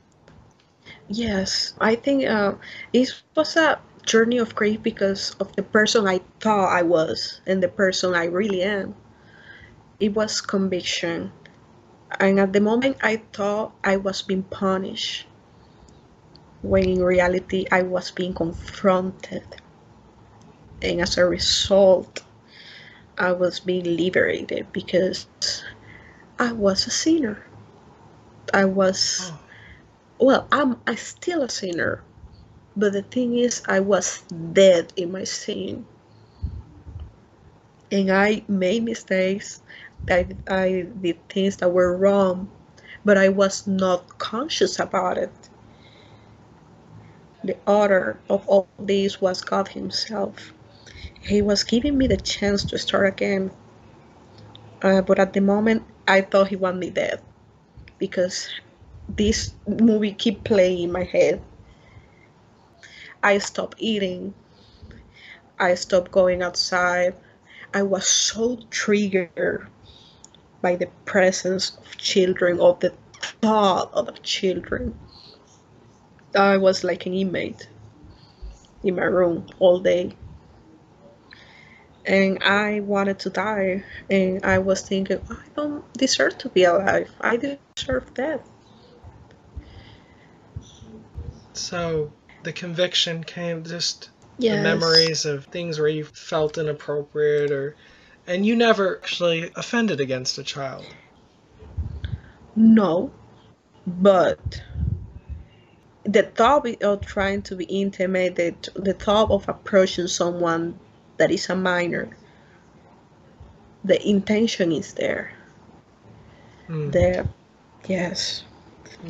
Yes, 1.08 1.74
I 1.80 1.94
think 1.96 2.24
uh, 2.26 2.54
it 2.92 3.22
was 3.36 3.56
a 3.56 3.80
journey 4.04 4.38
of 4.38 4.54
grief 4.54 4.82
because 4.82 5.34
of 5.40 5.54
the 5.56 5.62
person 5.62 6.06
I 6.06 6.20
thought 6.40 6.72
I 6.72 6.82
was 6.82 7.40
and 7.46 7.62
the 7.62 7.68
person 7.68 8.14
I 8.14 8.26
really 8.26 8.62
am. 8.62 8.94
it 10.00 10.14
was 10.14 10.40
conviction. 10.40 11.32
And 12.20 12.40
at 12.40 12.52
the 12.52 12.60
moment, 12.60 12.98
I 13.02 13.22
thought 13.32 13.74
I 13.84 13.96
was 13.96 14.22
being 14.22 14.42
punished, 14.44 15.26
when 16.62 16.84
in 16.88 17.02
reality, 17.02 17.66
I 17.72 17.82
was 17.82 18.10
being 18.10 18.34
confronted. 18.34 19.44
And 20.82 21.00
as 21.00 21.16
a 21.18 21.24
result, 21.26 22.22
I 23.18 23.32
was 23.32 23.60
being 23.60 23.84
liberated 23.96 24.72
because 24.72 25.26
I 26.38 26.52
was 26.52 26.86
a 26.86 26.90
sinner. 26.90 27.44
I 28.54 28.66
was, 28.66 29.32
Oh, 29.32 29.40
well, 30.20 30.48
I'm 30.52 30.80
I'm 30.86 30.96
still 30.96 31.42
a 31.42 31.48
sinner, 31.50 32.04
but 32.76 32.92
the 32.94 33.02
thing 33.02 33.38
is, 33.38 33.62
I 33.68 33.80
was 33.80 34.22
dead 34.52 34.92
in 34.96 35.12
my 35.12 35.24
sin, 35.24 35.86
and 37.92 38.10
I 38.12 38.44
made 38.48 38.84
mistakes. 38.84 39.62
I 40.10 40.26
I 40.48 40.86
did 41.00 41.28
things 41.28 41.58
that 41.58 41.70
were 41.70 41.96
wrong, 41.96 42.50
but 43.04 43.18
I 43.18 43.30
was 43.30 43.66
not 43.66 44.18
conscious 44.18 44.78
about 44.80 45.18
it. 45.18 45.32
The 47.44 47.56
author 47.66 48.18
of 48.30 48.46
all 48.48 48.68
this 48.78 49.20
was 49.20 49.42
God 49.42 49.68
Himself. 49.68 50.52
He 51.24 51.40
was 51.40 51.62
giving 51.64 51.96
me 51.98 52.08
the 52.08 52.16
chance 52.16 52.64
to 52.64 52.78
start 52.78 53.06
again, 53.06 53.52
uh, 54.82 55.02
but 55.02 55.18
at 55.18 55.32
the 55.32 55.40
moment, 55.40 55.84
I 56.06 56.20
thought 56.20 56.48
He 56.48 56.56
wanted 56.56 56.78
me 56.80 56.90
dead 56.90 57.22
because 57.98 58.48
this 59.08 59.54
movie 59.66 60.12
keep 60.12 60.44
playing 60.44 60.82
in 60.82 60.92
my 60.92 61.04
head. 61.04 61.40
I 63.22 63.38
stopped 63.38 63.76
eating. 63.78 64.34
I 65.58 65.74
stopped 65.76 66.10
going 66.10 66.42
outside. 66.42 67.14
I 67.72 67.82
was 67.82 68.06
so 68.08 68.58
triggered 68.70 69.68
by 70.60 70.76
the 70.76 70.88
presence 71.04 71.76
of 71.78 71.96
children, 71.98 72.58
or 72.58 72.76
the 72.80 72.92
thought 73.40 73.92
of 73.94 74.22
children. 74.22 74.98
I 76.34 76.56
was 76.56 76.82
like 76.82 77.06
an 77.06 77.14
inmate 77.14 77.68
in 78.82 78.96
my 78.96 79.04
room 79.04 79.46
all 79.60 79.78
day. 79.78 80.16
And 82.04 82.42
I 82.42 82.80
wanted 82.80 83.18
to 83.20 83.30
die. 83.30 83.84
And 84.10 84.44
I 84.44 84.58
was 84.58 84.82
thinking, 84.82 85.20
I 85.30 85.36
don't 85.56 85.90
deserve 85.94 86.38
to 86.38 86.48
be 86.48 86.64
alive. 86.64 87.10
I 87.20 87.36
deserve 87.36 88.12
death. 88.14 88.48
so 91.54 92.10
the 92.42 92.52
conviction 92.52 93.22
came 93.24 93.62
just 93.64 94.10
Yes. 94.38 94.56
the 94.56 94.62
memories 94.62 95.24
of 95.26 95.44
things 95.46 95.78
where 95.78 95.88
you 95.88 96.04
felt 96.04 96.58
inappropriate 96.58 97.50
or 97.50 97.76
and 98.26 98.46
you 98.46 98.56
never 98.56 98.96
actually 98.98 99.50
offended 99.56 100.00
against 100.00 100.38
a 100.38 100.42
child. 100.42 100.86
No, 102.56 103.12
but 103.86 104.62
the 106.04 106.22
thought 106.22 106.66
of 106.82 107.00
trying 107.02 107.42
to 107.42 107.56
be 107.56 107.64
intimate, 107.64 108.36
the, 108.36 108.54
the 108.74 108.94
thought 108.94 109.30
of 109.30 109.48
approaching 109.48 110.06
someone 110.08 110.78
that 111.18 111.30
is 111.30 111.48
a 111.50 111.56
minor, 111.56 112.16
the 113.84 113.98
intention 114.08 114.72
is 114.72 114.94
there. 114.94 115.32
Mm. 116.68 116.92
The 116.92 117.26
yes, 117.88 118.44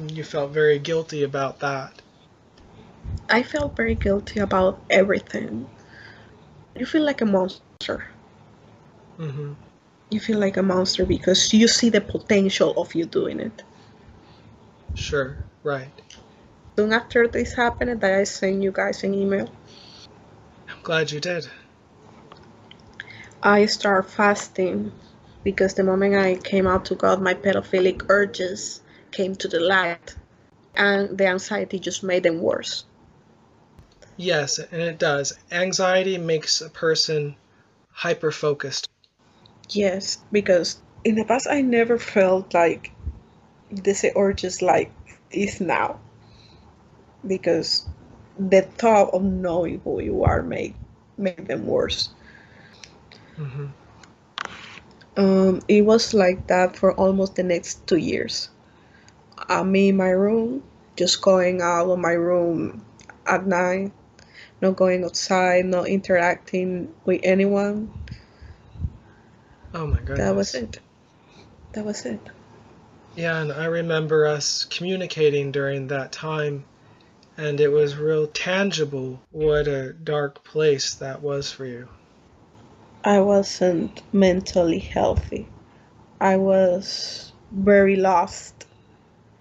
You 0.08 0.24
felt 0.24 0.52
very 0.52 0.78
guilty 0.78 1.22
about 1.22 1.60
that. 1.60 2.00
I 3.28 3.42
felt 3.42 3.76
very 3.76 3.94
guilty 3.94 4.40
about 4.40 4.80
everything. 4.90 5.68
You 6.76 6.86
feel 6.86 7.02
like 7.04 7.20
a 7.20 7.26
monster. 7.26 8.06
hmm 9.16 9.52
You 10.10 10.20
feel 10.20 10.38
like 10.38 10.56
a 10.56 10.62
monster 10.62 11.04
because 11.06 11.52
you 11.52 11.68
see 11.68 11.88
the 11.90 12.00
potential 12.00 12.72
of 12.80 12.94
you 12.94 13.04
doing 13.06 13.40
it. 13.40 13.62
Sure, 14.94 15.36
right. 15.62 15.92
Soon 16.78 16.92
after 16.92 17.26
this 17.28 17.54
happened, 17.54 18.00
that 18.00 18.12
I 18.12 18.24
sent 18.24 18.62
you 18.62 18.72
guys 18.72 19.02
an 19.04 19.14
email. 19.14 19.48
I'm 20.68 20.82
glad 20.82 21.10
you 21.10 21.20
did. 21.20 21.48
I 23.42 23.66
start 23.66 24.08
fasting 24.08 24.92
because 25.42 25.74
the 25.74 25.82
moment 25.82 26.14
I 26.14 26.36
came 26.36 26.66
out 26.66 26.84
to 26.86 26.94
God, 26.94 27.20
my 27.20 27.34
pedophilic 27.34 28.06
urges 28.08 28.80
came 29.10 29.34
to 29.36 29.48
the 29.48 29.58
light, 29.58 30.14
and 30.76 31.18
the 31.18 31.26
anxiety 31.26 31.80
just 31.80 32.04
made 32.04 32.22
them 32.22 32.40
worse. 32.40 32.84
Yes, 34.16 34.58
and 34.58 34.80
it 34.80 34.98
does. 34.98 35.32
Anxiety 35.50 36.18
makes 36.18 36.60
a 36.60 36.70
person 36.70 37.34
hyper 37.90 38.30
focused. 38.30 38.88
Yes, 39.70 40.18
because 40.30 40.80
in 41.02 41.16
the 41.16 41.24
past 41.24 41.48
I 41.50 41.62
never 41.62 41.98
felt 41.98 42.54
like 42.54 42.92
this 43.70 44.04
urges 44.14 44.62
like 44.62 44.92
is 45.32 45.60
now, 45.60 45.98
because 47.26 47.88
the 48.38 48.62
thought 48.62 49.12
of 49.12 49.24
knowing 49.24 49.80
who 49.80 50.00
you 50.00 50.22
are 50.22 50.42
made 50.42 50.74
made 51.18 51.48
them 51.48 51.66
worse. 51.66 52.10
Hmm 53.36 53.66
Um, 55.16 55.60
it 55.68 55.82
was 55.82 56.14
like 56.14 56.46
that 56.46 56.76
for 56.76 56.94
almost 56.94 57.34
the 57.36 57.42
next 57.42 57.86
two 57.86 57.98
years. 57.98 58.48
I'm 59.48 59.74
in 59.76 59.96
my 59.96 60.10
room, 60.10 60.62
just 60.96 61.20
going 61.20 61.60
out 61.60 61.90
of 61.90 61.98
my 61.98 62.12
room 62.12 62.84
at 63.26 63.46
night, 63.46 63.92
not 64.60 64.76
going 64.76 65.04
outside, 65.04 65.66
not 65.66 65.88
interacting 65.88 66.94
with 67.04 67.20
anyone. 67.22 67.92
Oh 69.74 69.86
my 69.86 69.98
goodness. 69.98 70.18
That 70.18 70.34
was 70.34 70.54
it. 70.54 70.80
That 71.72 71.84
was 71.84 72.06
it. 72.06 72.20
Yeah, 73.14 73.42
and 73.42 73.52
I 73.52 73.66
remember 73.66 74.26
us 74.26 74.64
communicating 74.64 75.52
during 75.52 75.88
that 75.88 76.12
time, 76.12 76.64
and 77.36 77.60
it 77.60 77.68
was 77.68 77.96
real 77.96 78.26
tangible 78.26 79.20
what 79.30 79.68
a 79.68 79.92
dark 79.92 80.44
place 80.44 80.94
that 80.94 81.20
was 81.20 81.52
for 81.52 81.66
you. 81.66 81.88
I 83.04 83.20
wasn't 83.20 84.02
mentally 84.12 84.78
healthy. 84.78 85.48
I 86.20 86.36
was 86.36 87.32
very 87.50 87.96
lost. 87.96 88.66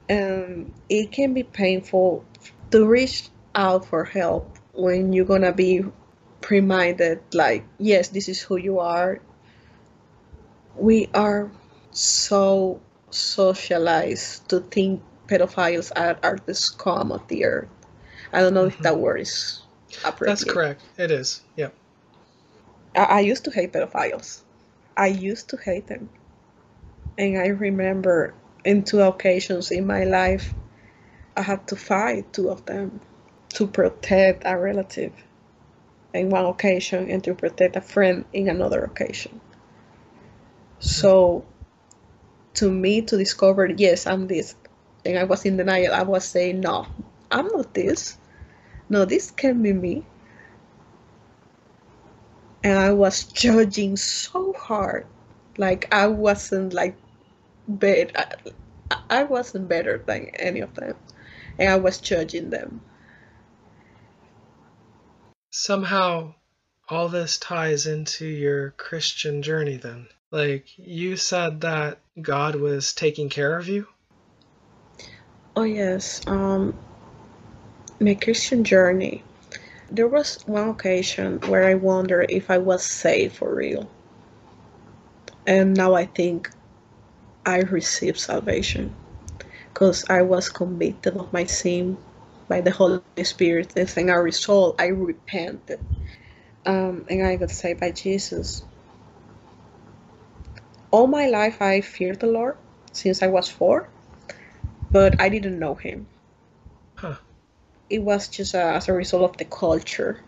And 0.10 0.74
it 0.90 1.12
can 1.12 1.34
be 1.34 1.44
painful 1.44 2.26
to 2.72 2.86
reach 2.86 3.30
out 3.56 3.86
for 3.86 4.04
help 4.04 4.58
when 4.74 5.14
you're 5.14 5.26
gonna 5.26 5.54
be 5.54 5.86
reminded, 6.50 7.22
like, 7.34 7.64
yes, 7.78 8.10
this 8.10 8.28
is 8.28 8.42
who 8.42 8.58
you 8.58 8.80
are. 8.80 9.20
We 10.76 11.08
are 11.14 11.52
so 11.92 12.82
socialized 13.12 14.50
to 14.50 14.62
think 14.62 15.02
pedophiles 15.28 15.92
are, 15.96 16.18
are 16.24 16.40
the 16.46 16.56
scum 16.56 17.12
of 17.12 17.26
the 17.28 17.46
earth. 17.46 17.70
I 18.34 18.42
don't 18.42 18.54
know 18.54 18.66
if 18.66 18.74
mm-hmm. 18.74 18.84
that 18.84 18.98
word 18.98 19.22
is 19.22 19.62
appropriate. 20.00 20.32
That's 20.32 20.44
correct. 20.44 20.82
It 20.98 21.12
is. 21.12 21.42
Yep. 21.58 21.76
I, 22.96 23.04
I 23.04 23.20
used 23.22 23.46
to 23.46 23.52
hate 23.52 23.74
pedophiles. 23.74 24.42
I 24.98 25.08
used 25.08 25.50
to 25.50 25.58
hate 25.58 25.88
them. 25.88 26.10
And 27.18 27.38
I 27.38 27.48
remember 27.48 28.34
in 28.66 28.84
two 28.84 29.02
occasions 29.02 29.72
in 29.72 29.88
my 29.88 30.04
life, 30.04 30.54
I 31.36 31.42
had 31.42 31.68
to 31.68 31.76
fight 31.76 32.34
two 32.34 32.50
of 32.50 32.66
them 32.66 33.00
to 33.56 33.68
protect 33.68 34.44
a 34.46 34.58
relative 34.58 35.14
in 36.14 36.30
one 36.30 36.46
occasion 36.46 37.10
and 37.10 37.24
to 37.24 37.34
protect 37.34 37.76
a 37.76 37.82
friend 37.82 38.26
in 38.34 38.50
another 38.50 38.84
occasion. 38.84 39.40
So, 40.80 41.46
to 42.56 42.70
me, 42.72 43.02
to 43.04 43.18
discover, 43.18 43.68
yes, 43.68 44.08
I'm 44.08 44.28
this, 44.28 44.56
and 45.06 45.18
I 45.18 45.24
was 45.24 45.46
in 45.46 45.58
denial, 45.58 45.94
I 45.94 46.04
was 46.04 46.26
saying, 46.26 46.60
no, 46.60 46.88
I'm 47.30 47.48
not 47.48 47.74
this. 47.74 48.18
No, 48.90 49.06
this 49.06 49.32
can't 49.32 49.64
be 49.64 49.74
me 49.74 50.06
and 52.64 52.78
I 52.78 52.92
was 52.92 53.24
judging 53.26 53.98
so 53.98 54.54
hard. 54.54 55.06
Like 55.58 55.94
I 55.94 56.08
wasn't 56.08 56.74
like 56.74 56.96
bad. 57.68 58.12
I, 58.16 58.98
I 59.10 59.24
wasn't 59.24 59.68
better 59.68 59.98
than 60.06 60.28
any 60.40 60.60
of 60.62 60.74
them, 60.76 60.96
and 61.58 61.70
I 61.70 61.78
was 61.78 62.00
judging 62.00 62.50
them. 62.50 62.82
Somehow, 65.52 66.34
all 66.90 67.10
this 67.10 67.38
ties 67.38 67.86
into 67.86 68.26
your 68.26 68.72
Christian 68.72 69.42
journey 69.42 69.78
then. 69.78 70.08
Like, 70.32 70.66
you 70.78 71.18
said 71.18 71.62
that 71.62 72.00
God 72.22 72.56
was 72.56 72.94
taking 72.94 73.30
care 73.30 73.58
of 73.58 73.68
you? 73.68 73.88
Oh 75.56 75.64
yes, 75.64 76.22
um, 76.28 76.74
my 78.00 78.14
Christian 78.16 78.64
journey. 78.64 79.24
There 79.92 80.08
was 80.10 80.40
one 80.48 80.70
occasion 80.70 81.40
where 81.48 81.66
I 81.68 81.76
wondered 81.76 82.28
if 82.32 82.52
I 82.52 82.60
was 82.60 82.86
saved 82.86 83.38
for 83.38 83.56
real, 83.56 83.92
and 85.48 85.76
now 85.78 85.96
I 85.96 86.06
think 86.06 86.50
I 87.46 87.60
received 87.62 88.20
salvation 88.20 88.96
because 89.74 90.06
I 90.10 90.24
was 90.24 90.50
convicted 90.50 91.18
of 91.18 91.34
my 91.34 91.46
sin 91.46 92.00
by 92.50 92.62
the 92.62 92.72
Holy 92.72 93.04
Spirit, 93.24 93.74
and 93.78 93.90
as 93.90 93.98
a 93.98 94.20
result, 94.22 94.76
I 94.80 94.88
repented, 94.88 95.82
um, 96.66 97.06
and 97.10 97.26
I 97.26 97.38
got 97.38 97.52
saved 97.52 97.82
by 97.82 97.92
Jesus. 97.92 98.64
All 100.92 101.08
my 101.08 101.28
life, 101.28 101.62
I 101.62 101.82
feared 101.82 102.22
the 102.22 102.28
Lord 102.28 102.58
since 102.94 103.24
I 103.24 103.28
was 103.28 103.50
four, 103.50 103.92
but 104.92 105.16
I 105.22 105.30
didn't 105.30 105.60
know 105.60 105.76
Him. 105.76 106.11
It 107.92 108.04
was 108.04 108.30
just 108.30 108.56
a, 108.56 108.64
as 108.76 108.90
a 108.90 108.94
result 108.94 109.32
of 109.32 109.38
the 109.38 109.46
culture, 109.46 110.22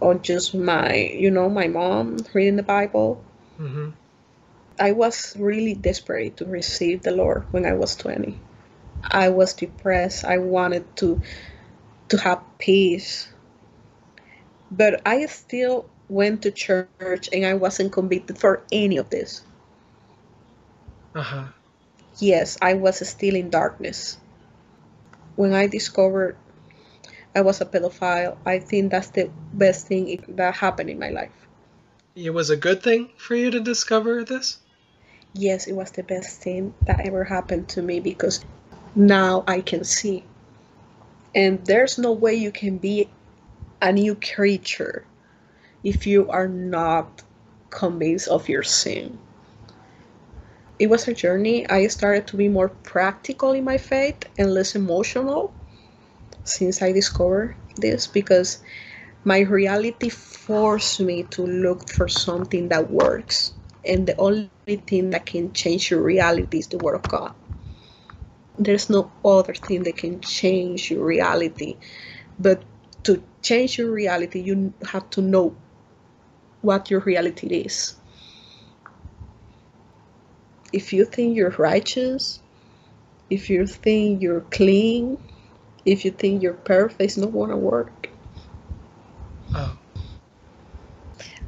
or 0.00 0.14
just 0.14 0.54
my, 0.54 0.94
you 0.94 1.30
know, 1.30 1.48
my 1.48 1.68
mom 1.68 2.18
reading 2.34 2.56
the 2.56 2.62
Bible. 2.62 3.24
Mm-hmm. 3.58 3.90
I 4.78 4.92
was 4.92 5.36
really 5.38 5.74
desperate 5.74 6.36
to 6.38 6.44
receive 6.46 7.02
the 7.02 7.12
Lord 7.12 7.44
when 7.52 7.66
I 7.66 7.74
was 7.74 7.96
20. 7.96 8.38
I 9.10 9.28
was 9.30 9.54
depressed. 9.54 10.24
I 10.24 10.38
wanted 10.38 10.96
to 10.98 11.20
to 12.08 12.18
have 12.18 12.42
peace. 12.58 13.28
But 14.70 15.02
I 15.06 15.26
still 15.26 15.86
went 16.08 16.42
to 16.42 16.50
church 16.52 17.08
and 17.10 17.24
I 17.46 17.54
wasn't 17.54 17.92
convicted 17.92 18.38
for 18.38 18.62
any 18.72 18.80
of 18.82 19.10
this. 19.10 19.42
Uh-huh. 21.14 21.46
Yes, 22.18 22.58
I 22.60 22.74
was 22.74 23.06
still 23.08 23.34
in 23.36 23.50
darkness. 23.50 24.18
When 25.36 25.52
I 25.52 25.66
discovered 25.66 26.36
I 27.34 27.40
was 27.40 27.60
a 27.60 27.66
pedophile, 27.66 28.36
I 28.46 28.60
think 28.60 28.92
that's 28.92 29.08
the 29.08 29.28
best 29.52 29.88
thing 29.88 30.22
that 30.28 30.54
happened 30.54 30.90
in 30.90 30.98
my 30.98 31.10
life. 31.10 31.48
It 32.14 32.30
was 32.30 32.50
a 32.50 32.56
good 32.56 32.82
thing 32.82 33.10
for 33.16 33.34
you 33.34 33.50
to 33.50 33.58
discover 33.58 34.22
this? 34.22 34.58
Yes, 35.32 35.66
it 35.66 35.72
was 35.72 35.90
the 35.90 36.04
best 36.04 36.42
thing 36.42 36.74
that 36.86 37.00
ever 37.04 37.24
happened 37.24 37.68
to 37.70 37.82
me 37.82 37.98
because 37.98 38.44
now 38.94 39.42
I 39.48 39.62
can 39.62 39.82
see. 39.82 40.22
And 41.34 41.64
there's 41.66 41.98
no 41.98 42.12
way 42.12 42.34
you 42.34 42.52
can 42.52 42.78
be 42.78 43.08
a 43.82 43.92
new 43.92 44.14
creature 44.14 45.04
if 45.82 46.06
you 46.06 46.30
are 46.30 46.46
not 46.46 47.22
convinced 47.70 48.28
of 48.28 48.48
your 48.48 48.62
sin. 48.62 49.18
It 50.78 50.88
was 50.88 51.08
a 51.08 51.14
journey. 51.14 51.68
I 51.68 51.86
started 51.88 52.28
to 52.28 52.36
be 52.36 52.48
more 52.48 52.68
practical 52.68 53.52
in 53.52 53.64
my 53.64 53.78
faith 53.78 54.24
and 54.38 54.52
less 54.52 54.74
emotional 54.74 55.53
since 56.44 56.82
I 56.82 56.92
discovered 56.92 57.56
this 57.76 58.06
because 58.06 58.62
my 59.24 59.40
reality 59.40 60.10
forced 60.10 61.00
me 61.00 61.24
to 61.24 61.42
look 61.42 61.88
for 61.88 62.08
something 62.08 62.68
that 62.68 62.90
works. 62.90 63.54
And 63.86 64.06
the 64.06 64.16
only 64.18 64.50
thing 64.86 65.10
that 65.10 65.26
can 65.26 65.52
change 65.52 65.90
your 65.90 66.02
reality 66.02 66.58
is 66.58 66.68
the 66.68 66.78
Word 66.78 66.94
of 66.94 67.08
God. 67.08 67.34
There's 68.58 68.88
no 68.88 69.10
other 69.24 69.54
thing 69.54 69.82
that 69.84 69.96
can 69.96 70.20
change 70.20 70.90
your 70.90 71.04
reality. 71.04 71.76
But 72.38 72.62
to 73.04 73.22
change 73.42 73.78
your 73.78 73.90
reality, 73.90 74.40
you 74.40 74.72
have 74.90 75.08
to 75.10 75.22
know 75.22 75.56
what 76.62 76.90
your 76.90 77.00
reality 77.00 77.48
is. 77.48 77.96
If 80.72 80.92
you 80.92 81.04
think 81.04 81.36
you're 81.36 81.50
righteous, 81.50 82.40
if 83.30 83.48
you 83.50 83.66
think 83.66 84.22
you're 84.22 84.42
clean, 84.50 85.18
if 85.84 86.04
you 86.04 86.10
think 86.10 86.42
you're 86.42 86.54
perfect, 86.54 87.00
it's 87.00 87.16
not 87.16 87.32
gonna 87.32 87.56
work. 87.56 88.08
Oh. 89.54 89.76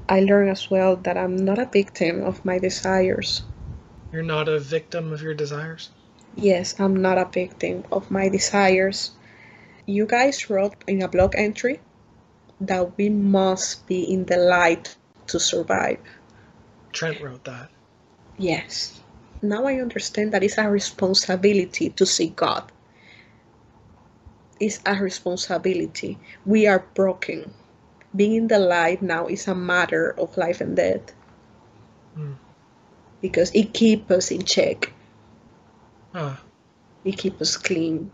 I 0.08 0.20
learned 0.20 0.50
as 0.50 0.70
well 0.70 0.96
that 0.96 1.16
I'm 1.16 1.36
not 1.36 1.58
a 1.58 1.66
victim 1.66 2.22
of 2.22 2.44
my 2.44 2.58
desires. 2.58 3.42
You're 4.12 4.22
not 4.22 4.48
a 4.48 4.60
victim 4.60 5.12
of 5.12 5.20
your 5.20 5.34
desires? 5.34 5.90
Yes, 6.36 6.78
I'm 6.78 6.96
not 6.96 7.18
a 7.18 7.24
victim 7.24 7.84
of 7.90 8.10
my 8.10 8.28
desires. 8.28 9.10
You 9.86 10.06
guys 10.06 10.48
wrote 10.50 10.76
in 10.86 11.02
a 11.02 11.08
blog 11.08 11.34
entry 11.36 11.80
that 12.60 12.96
we 12.96 13.08
must 13.08 13.86
be 13.86 14.02
in 14.02 14.24
the 14.26 14.36
light 14.36 14.96
to 15.28 15.40
survive. 15.40 15.98
Trent 16.92 17.20
wrote 17.20 17.44
that. 17.44 17.70
Yes. 18.38 19.00
Now 19.42 19.66
I 19.66 19.80
understand 19.80 20.32
that 20.32 20.44
it's 20.44 20.58
a 20.58 20.68
responsibility 20.68 21.90
to 21.90 22.06
see 22.06 22.28
God. 22.28 22.70
It's 24.58 24.80
a 24.86 24.94
responsibility. 24.94 26.18
We 26.44 26.66
are 26.66 26.84
broken. 26.94 27.52
Being 28.14 28.34
in 28.34 28.48
the 28.48 28.58
light 28.58 29.02
now 29.02 29.26
is 29.26 29.46
a 29.46 29.54
matter 29.54 30.14
of 30.18 30.36
life 30.36 30.60
and 30.60 30.76
death. 30.76 31.12
Hmm. 32.14 32.32
Because 33.20 33.50
it 33.52 33.74
keeps 33.74 34.10
us 34.10 34.30
in 34.30 34.44
check. 34.44 34.92
Huh. 36.12 36.36
It 37.04 37.18
keeps 37.18 37.42
us 37.42 37.56
clean. 37.56 38.10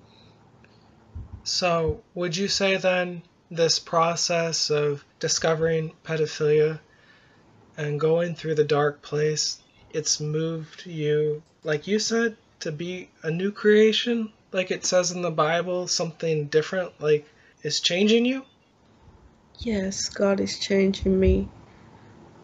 So, 1.45 2.03
would 2.15 2.37
you 2.37 2.49
say 2.49 2.77
then 2.77 3.23
this 3.51 3.79
process 3.79 4.71
of 4.71 5.05
discovering 5.21 5.93
pedophilia 6.05 6.81
and 7.77 8.01
going 8.01 8.35
through 8.35 8.57
the 8.57 8.65
dark 8.65 9.03
place, 9.03 9.59
it's 9.91 10.21
moved 10.21 10.87
you, 10.87 11.43
like 11.63 11.87
you 11.87 11.99
said, 11.99 12.37
to 12.61 12.73
be 12.73 13.11
a 13.23 13.31
new 13.31 13.53
creation? 13.53 14.33
Like 14.53 14.71
it 14.71 14.85
says 14.85 15.13
in 15.13 15.23
the 15.23 15.31
Bible, 15.31 15.89
something 15.89 16.47
different, 16.47 17.01
like 17.01 17.27
is 17.63 17.81
changing 17.81 18.27
you? 18.27 18.45
Yes, 19.61 20.09
God 20.09 20.41
is 20.41 20.59
changing 20.59 21.19
me 21.19 21.49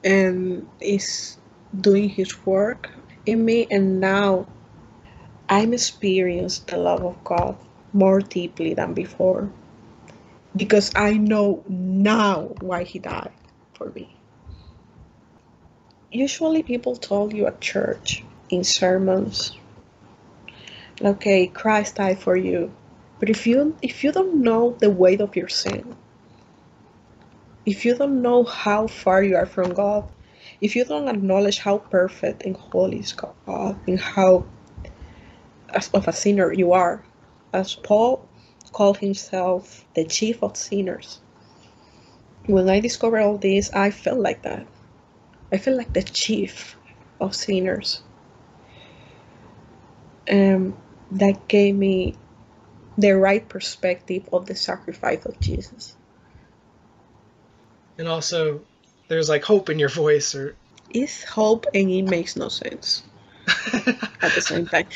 and 0.05 0.67
is 0.81 1.37
doing 1.79 2.09
His 2.09 2.47
work 2.47 2.91
in 3.27 3.45
me, 3.45 3.67
and 3.71 4.01
now 4.01 4.47
I'm 5.49 5.75
experiencing 5.75 6.65
the 6.69 6.79
love 6.79 7.05
of 7.05 7.23
God 7.25 7.59
more 7.93 8.21
deeply 8.21 8.75
than 8.75 8.95
before 8.95 9.51
because 10.57 10.93
I 10.95 11.13
know 11.15 11.63
now 11.69 12.55
why 12.61 12.85
He 12.85 12.99
died 12.99 13.33
for 13.75 13.91
me. 13.91 14.15
Usually, 16.11 16.63
people 16.63 16.97
told 16.97 17.35
you 17.35 17.47
at 17.47 17.61
church 17.61 18.25
in 18.49 18.65
sermons, 18.65 19.58
okay, 21.03 21.47
Christ 21.47 21.97
died 21.97 22.19
for 22.21 22.37
you, 22.37 22.75
but 23.19 23.31
if 23.31 23.47
you 23.47 23.77
if 23.83 24.03
you 24.05 24.13
don't 24.13 24.43
know 24.43 24.77
the 24.81 24.91
weight 24.91 25.21
of 25.21 25.37
your 25.37 25.49
sin, 25.49 25.97
if 27.67 27.85
you 27.85 27.97
don't 27.97 28.23
know 28.23 28.45
how 28.45 28.87
far 28.87 29.23
you 29.23 29.37
are 29.37 29.47
from 29.47 29.75
God, 29.75 30.11
if 30.61 30.75
you 30.75 30.85
don't 30.85 31.09
acknowledge 31.09 31.59
how 31.59 31.79
perfect 31.79 32.45
and 32.45 32.57
holy 32.57 33.01
is 33.01 33.13
God 33.13 33.79
and 33.87 34.01
how 34.01 34.47
as 35.75 35.89
of 35.91 36.09
a 36.09 36.13
sinner 36.13 36.53
you 36.53 36.73
are, 36.73 37.05
as 37.53 37.75
Paul 37.75 38.29
called 38.73 38.99
himself 38.99 39.85
the 39.95 40.05
chief 40.05 40.43
of 40.43 40.57
sinners. 40.57 41.21
When 42.47 42.69
I 42.69 42.81
discovered 42.81 43.21
all 43.21 43.39
this, 43.39 43.71
I 43.73 43.91
felt 43.91 44.19
like 44.19 44.43
that. 44.43 44.67
I 45.53 45.59
felt 45.59 45.77
like 45.77 45.93
the 45.93 46.03
chief 46.03 46.77
of 47.21 47.35
sinners. 47.35 48.03
And 50.27 50.75
that 51.13 51.49
gave 51.49 51.75
me 51.75 52.17
the 52.99 53.13
right 53.13 53.49
perspective 53.49 54.29
of 54.33 54.47
the 54.47 54.57
sacrifice 54.57 55.25
of 55.27 55.41
Jesus. 55.41 55.97
And 57.99 58.09
also, 58.09 58.63
there's 59.09 59.29
like 59.29 59.45
hope 59.45 59.71
in 59.71 59.79
your 59.79 59.89
voice, 59.91 60.35
or 60.35 60.59
It's 60.91 61.25
hope 61.25 61.67
and 61.75 61.91
it 61.91 62.03
makes 62.03 62.37
no 62.37 62.49
sense 62.49 63.05
at 64.23 64.35
the 64.35 64.41
same 64.43 64.67
time. 64.67 64.87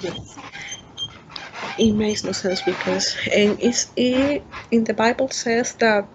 yes. 0.00 0.38
It 1.78 1.92
makes 1.92 2.24
no 2.24 2.32
sense 2.32 2.62
because 2.62 3.16
and 3.32 3.60
it's 3.60 3.92
it 3.96 4.44
in 4.70 4.84
the 4.84 4.94
Bible 4.94 5.28
says 5.30 5.74
that 5.76 6.08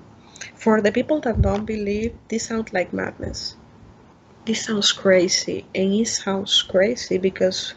for 0.56 0.82
the 0.82 0.92
people 0.92 1.20
that 1.22 1.42
don't 1.42 1.66
believe, 1.66 2.18
this 2.30 2.48
sounds 2.48 2.74
like 2.74 2.94
madness. 2.94 3.56
This 4.46 4.66
sounds 4.66 4.92
crazy, 4.92 5.66
and 5.76 5.94
it 5.94 6.08
sounds 6.08 6.62
crazy 6.64 7.18
because 7.18 7.74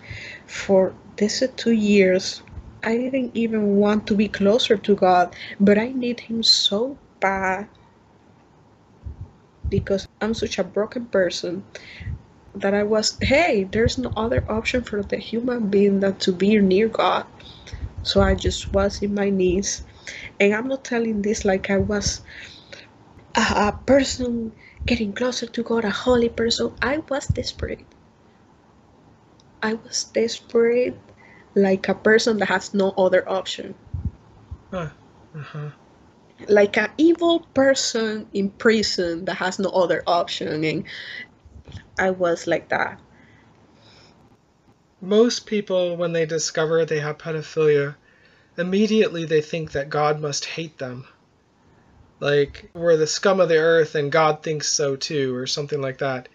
for 0.46 0.94
these 1.16 1.42
two 1.56 1.72
years 1.72 2.42
I 2.82 2.96
didn't 2.96 3.32
even 3.34 3.76
want 3.76 4.06
to 4.08 4.14
be 4.14 4.28
closer 4.28 4.76
to 4.76 4.94
God, 4.94 5.34
but 5.60 5.78
I 5.78 5.88
need 5.88 6.20
Him 6.20 6.42
so 6.42 6.98
bad 7.20 7.68
because 9.68 10.06
I'm 10.20 10.34
such 10.34 10.58
a 10.58 10.64
broken 10.64 11.06
person 11.06 11.64
that 12.54 12.74
I 12.74 12.82
was, 12.84 13.18
hey, 13.20 13.64
there's 13.64 13.98
no 13.98 14.12
other 14.16 14.44
option 14.50 14.82
for 14.82 15.02
the 15.02 15.16
human 15.16 15.68
being 15.68 16.00
than 16.00 16.16
to 16.16 16.32
be 16.32 16.58
near 16.58 16.88
God. 16.88 17.26
So 18.02 18.22
I 18.22 18.34
just 18.34 18.72
was 18.72 19.02
in 19.02 19.14
my 19.14 19.30
knees. 19.30 19.82
And 20.38 20.54
I'm 20.54 20.68
not 20.68 20.84
telling 20.84 21.22
this 21.22 21.44
like 21.44 21.70
I 21.70 21.78
was 21.78 22.22
a, 23.34 23.40
a 23.40 23.80
person 23.86 24.52
getting 24.86 25.12
closer 25.12 25.46
to 25.46 25.62
God, 25.62 25.84
a 25.84 25.90
holy 25.90 26.28
person. 26.28 26.72
I 26.82 26.98
was 27.08 27.26
desperate. 27.26 27.84
I 29.62 29.74
was 29.74 30.04
desperate 30.04 30.96
like 31.54 31.88
a 31.88 31.94
person 31.94 32.38
that 32.38 32.48
has 32.48 32.74
no 32.74 32.90
other 32.90 33.28
option. 33.28 33.74
huh, 34.70 34.90
uh-huh. 35.36 35.70
like 36.48 36.76
an 36.76 36.90
evil 36.98 37.40
person 37.54 38.26
in 38.32 38.50
prison 38.50 39.24
that 39.24 39.36
has 39.36 39.58
no 39.58 39.70
other 39.70 40.02
option 40.06 40.64
and 40.64 40.84
i 41.98 42.10
was 42.10 42.46
like 42.48 42.68
that 42.68 42.98
most 45.04 45.46
people, 45.46 45.96
when 45.96 46.12
they 46.12 46.24
discover 46.24 46.84
they 46.84 47.00
have 47.00 47.18
pedophilia, 47.18 47.94
immediately 48.56 49.26
they 49.26 49.42
think 49.42 49.72
that 49.72 49.90
God 49.90 50.18
must 50.20 50.46
hate 50.46 50.78
them. 50.78 51.06
Like, 52.20 52.70
we're 52.74 52.96
the 52.96 53.06
scum 53.06 53.40
of 53.40 53.48
the 53.48 53.58
earth 53.58 53.94
and 53.94 54.10
God 54.10 54.42
thinks 54.42 54.72
so 54.72 54.96
too, 54.96 55.34
or 55.34 55.46
something 55.46 55.80
like 55.80 55.98
that. 55.98 56.28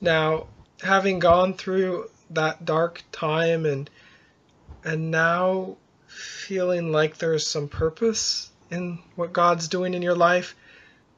Now, 0.00 0.46
having 0.82 1.18
gone 1.18 1.54
through 1.54 2.10
that 2.30 2.64
dark 2.64 3.02
time 3.12 3.66
and 3.66 3.88
and 4.84 5.10
now 5.10 5.76
feeling 6.06 6.90
like 6.92 7.16
there's 7.16 7.46
some 7.46 7.68
purpose 7.68 8.50
in 8.70 8.98
what 9.16 9.32
God's 9.32 9.68
doing 9.68 9.94
in 9.94 10.02
your 10.02 10.16
life. 10.16 10.56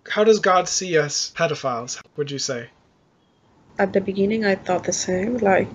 How 0.09 0.24
does 0.24 0.40
God 0.40 0.68
see 0.68 0.98
us 0.98 1.33
pedophiles, 1.35 2.00
would 2.16 2.31
you 2.31 2.38
say? 2.38 2.68
At 3.79 3.92
the 3.92 4.00
beginning, 4.00 4.44
I 4.44 4.55
thought 4.55 4.85
the 4.85 4.92
same 4.92 5.38
like, 5.38 5.68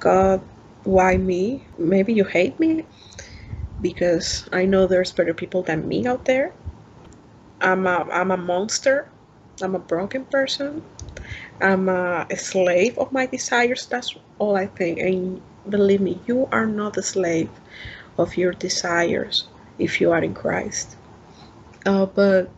God, 0.00 0.42
why 0.84 1.16
me? 1.16 1.64
Maybe 1.78 2.12
you 2.12 2.24
hate 2.24 2.58
me 2.58 2.84
because 3.80 4.48
I 4.52 4.64
know 4.64 4.86
there's 4.86 5.12
better 5.12 5.34
people 5.34 5.62
than 5.62 5.86
me 5.86 6.06
out 6.06 6.24
there. 6.24 6.52
I'm 7.60 7.86
a, 7.86 8.06
I'm 8.10 8.30
a 8.30 8.36
monster. 8.36 9.08
I'm 9.62 9.74
a 9.74 9.78
broken 9.78 10.24
person. 10.24 10.82
I'm 11.60 11.88
a, 11.88 12.26
a 12.30 12.36
slave 12.36 12.98
of 12.98 13.12
my 13.12 13.26
desires. 13.26 13.86
That's 13.86 14.16
all 14.38 14.56
I 14.56 14.66
think. 14.66 14.98
And 14.98 15.40
believe 15.68 16.00
me, 16.00 16.20
you 16.26 16.48
are 16.52 16.66
not 16.66 16.96
a 16.96 17.02
slave 17.02 17.50
of 18.18 18.36
your 18.36 18.52
desires 18.52 19.48
if 19.78 20.00
you 20.00 20.12
are 20.12 20.22
in 20.22 20.34
Christ. 20.34 20.96
Uh, 21.84 22.06
but 22.06 22.50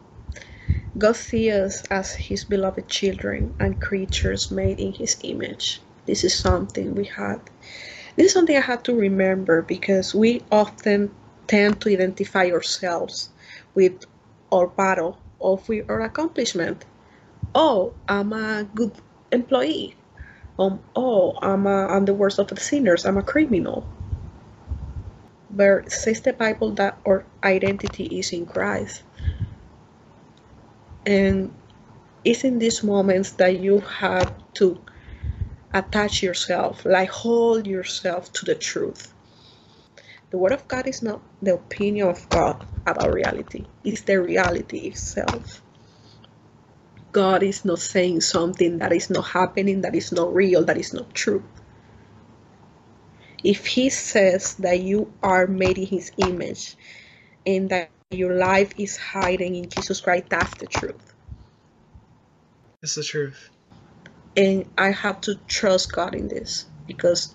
God 0.98 1.16
sees 1.16 1.52
us 1.52 1.84
as 1.90 2.14
His 2.14 2.44
beloved 2.44 2.88
children 2.88 3.54
and 3.58 3.80
creatures 3.80 4.50
made 4.50 4.78
in 4.78 4.92
His 4.92 5.16
image. 5.22 5.80
This 6.06 6.24
is 6.24 6.34
something 6.34 6.94
we 6.94 7.04
had. 7.04 7.40
This 8.16 8.26
is 8.26 8.32
something 8.34 8.56
I 8.56 8.60
had 8.60 8.84
to 8.84 8.94
remember 8.94 9.62
because 9.62 10.14
we 10.14 10.42
often 10.52 11.10
tend 11.46 11.80
to 11.80 11.90
identify 11.90 12.50
ourselves 12.50 13.30
with 13.74 14.04
our 14.52 14.68
battle 14.68 15.18
or 15.40 15.60
with 15.68 15.90
our 15.90 16.02
accomplishment. 16.02 16.86
Oh, 17.54 17.94
I'm 18.08 18.32
a 18.32 18.64
good 18.74 18.92
employee. 19.32 19.96
Um, 20.58 20.80
oh, 20.96 21.38
I'm, 21.42 21.66
a, 21.66 21.86
I'm 21.88 22.04
the 22.06 22.14
worst 22.14 22.38
of 22.38 22.48
the 22.48 22.56
sinners. 22.56 23.06
I'm 23.06 23.18
a 23.18 23.22
criminal. 23.22 23.88
But 25.50 25.92
says 25.92 26.22
the 26.22 26.32
Bible 26.34 26.72
that 26.72 26.98
our 27.06 27.26
identity 27.44 28.04
is 28.20 28.32
in 28.32 28.46
Christ. 28.46 29.02
And 31.06 31.54
it's 32.24 32.44
in 32.44 32.58
these 32.58 32.84
moments 32.84 33.32
that 33.32 33.60
you 33.60 33.80
have 33.80 34.32
to 34.54 34.80
attach 35.74 36.22
yourself, 36.22 36.84
like 36.84 37.10
hold 37.10 37.66
yourself 37.66 38.32
to 38.34 38.46
the 38.46 38.54
truth. 38.54 39.11
The 40.32 40.38
Word 40.38 40.52
of 40.52 40.68
God 40.68 40.88
is 40.88 41.02
not 41.02 41.22
the 41.42 41.54
opinion 41.54 42.08
of 42.08 42.28
God 42.30 42.66
about 42.86 43.12
reality, 43.12 43.66
it's 43.84 44.02
the 44.02 44.20
reality 44.22 44.80
itself. 44.80 45.62
God 47.12 47.42
is 47.44 47.64
not 47.64 47.80
saying 47.80 48.22
something 48.22 48.78
that 48.80 48.92
is 48.92 49.10
not 49.10 49.26
happening, 49.28 49.82
that 49.82 49.96
is 49.96 50.12
not 50.12 50.34
real, 50.34 50.64
that 50.66 50.78
is 50.78 50.94
not 50.94 51.14
true. 51.14 51.44
If 53.44 53.66
He 53.66 53.90
says 53.90 54.56
that 54.56 54.80
you 54.80 55.14
are 55.22 55.46
made 55.48 55.78
in 55.78 55.86
His 55.86 56.12
image 56.18 56.76
and 57.46 57.70
that 57.70 57.92
your 58.10 58.36
life 58.36 58.74
is 58.78 58.96
hiding 58.98 59.56
in 59.56 59.70
Jesus 59.70 60.00
Christ, 60.00 60.26
that's 60.30 60.54
the 60.56 60.68
truth. 60.68 61.14
It's 62.82 62.96
the 62.96 63.04
truth. 63.04 63.50
And 64.36 64.70
I 64.78 64.92
have 64.92 65.20
to 65.22 65.36
trust 65.46 65.92
God 65.92 66.14
in 66.14 66.28
this 66.28 66.66
because 66.86 67.34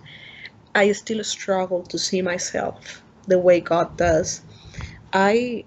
I 0.77 0.91
still 0.91 1.23
struggle 1.23 1.81
to 1.89 1.97
see 1.97 2.21
myself 2.21 3.01
the 3.25 3.39
way 3.39 3.59
God 3.59 3.97
does. 3.97 4.43
I 5.11 5.65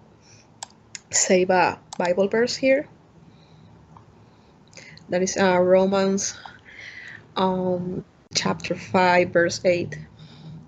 save 1.10 1.50
a 1.50 1.80
Bible 1.98 2.28
verse 2.28 2.54
here 2.54 2.86
that 5.08 5.20
is 5.20 5.36
uh, 5.36 5.58
Romans 5.58 6.38
um, 7.34 8.04
chapter 8.36 8.76
5, 8.76 9.30
verse 9.30 9.60
8, 9.64 9.98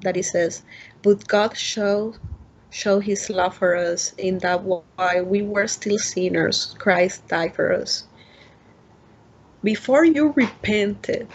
that 0.01 0.17
it 0.17 0.25
says, 0.25 0.65
But 1.03 1.25
God 1.29 1.57
showed 1.57 2.19
show 2.71 2.99
his 2.99 3.31
love 3.31 3.55
for 3.55 3.77
us 3.77 4.13
in 4.19 4.39
that 4.39 4.65
while 4.65 5.25
we 5.25 5.43
were 5.43 5.69
still 5.69 5.99
sinners, 5.99 6.75
Christ 6.79 7.29
died 7.29 7.55
for 7.55 7.73
us. 7.73 8.09
Before 9.63 10.05
you 10.05 10.33
repented, 10.33 11.29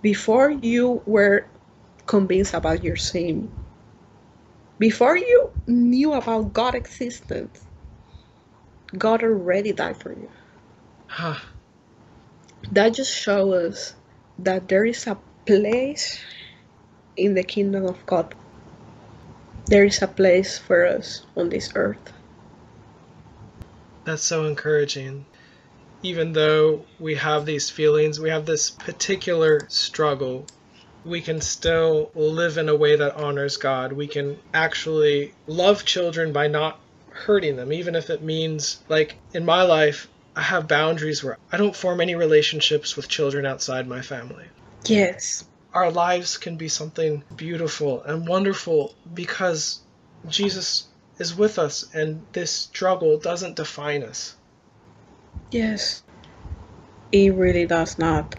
before 0.00 0.50
you 0.50 1.02
were 1.04 1.46
convinced 2.08 2.54
about 2.54 2.84
your 2.84 2.96
sin, 2.96 3.54
before 4.80 5.16
you 5.16 5.52
knew 5.68 6.14
about 6.14 6.54
God's 6.54 6.78
existence, 6.78 7.66
God 8.98 9.22
already 9.24 9.72
died 9.72 9.98
for 9.98 10.12
you. 10.12 10.30
Huh 11.08 11.38
that 12.70 12.94
just 12.94 13.14
shows 13.14 13.54
us 13.54 13.94
that 14.38 14.68
there 14.68 14.84
is 14.84 15.06
a 15.06 15.18
place 15.46 16.18
in 17.16 17.34
the 17.34 17.44
kingdom 17.44 17.86
of 17.86 18.04
God. 18.06 18.34
There 19.66 19.84
is 19.84 20.02
a 20.02 20.08
place 20.08 20.58
for 20.58 20.86
us 20.86 21.26
on 21.36 21.50
this 21.50 21.72
earth. 21.74 22.12
That's 24.06 24.24
so 24.24 24.46
encouraging. 24.46 25.26
Even 26.02 26.32
though 26.32 26.86
we 27.00 27.16
have 27.16 27.46
these 27.46 27.70
feelings, 27.70 28.20
we 28.20 28.30
have 28.30 28.46
this 28.46 28.70
particular 28.70 29.66
struggle, 29.70 30.46
we 31.04 31.20
can 31.20 31.40
still 31.40 32.10
live 32.14 32.58
in 32.58 32.68
a 32.68 32.76
way 32.76 32.96
that 32.96 33.16
honors 33.16 33.56
God. 33.56 33.92
We 33.92 34.06
can 34.06 34.38
actually 34.52 35.34
love 35.46 35.84
children 35.84 36.32
by 36.32 36.48
not 36.48 36.78
hurting 37.10 37.56
them, 37.56 37.72
even 37.72 37.94
if 37.94 38.10
it 38.10 38.22
means, 38.22 38.80
like 38.88 39.16
in 39.32 39.44
my 39.44 39.62
life, 39.62 40.08
I 40.36 40.42
have 40.42 40.68
boundaries 40.68 41.24
where 41.24 41.36
I 41.50 41.56
don't 41.56 41.74
form 41.74 42.00
any 42.00 42.14
relationships 42.14 42.96
with 42.96 43.08
children 43.08 43.44
outside 43.44 43.88
my 43.88 44.02
family. 44.02 44.44
Yes. 44.84 45.44
Our 45.74 45.90
lives 45.90 46.38
can 46.38 46.56
be 46.56 46.68
something 46.68 47.22
beautiful 47.36 48.02
and 48.02 48.26
wonderful 48.26 48.94
because 49.14 49.80
Jesus 50.28 50.86
is 51.18 51.34
with 51.34 51.58
us 51.58 51.84
and 51.92 52.24
this 52.32 52.52
struggle 52.52 53.18
doesn't 53.18 53.56
define 53.56 54.02
us. 54.02 54.36
Yes. 55.50 56.02
It 57.10 57.34
really 57.34 57.66
does 57.66 57.98
not. 57.98 58.36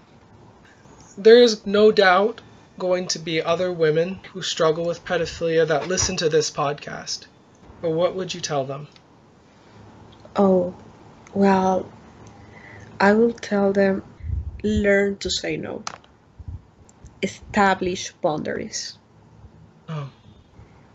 There 1.18 1.42
is 1.42 1.66
no 1.66 1.92
doubt 1.92 2.42
going 2.80 3.08
to 3.10 3.20
be 3.20 3.44
other 3.44 3.72
women 3.72 4.20
who 4.34 4.42
struggle 4.42 4.86
with 4.86 5.06
pedophilia 5.06 5.68
that 5.68 5.88
listen 5.88 6.18
to 6.18 6.30
this 6.30 6.50
podcast. 6.50 7.28
But 7.82 7.92
what 7.92 8.16
would 8.16 8.34
you 8.34 8.42
tell 8.42 8.66
them? 8.66 8.88
Oh, 10.36 10.74
well, 11.34 11.92
I 13.00 13.14
will 13.14 13.34
tell 13.34 13.72
them 13.72 14.04
learn 14.64 15.18
to 15.18 15.30
say 15.30 15.58
no. 15.58 15.84
Establish 17.22 18.12
boundaries. 18.14 18.98
Oh. 19.88 20.10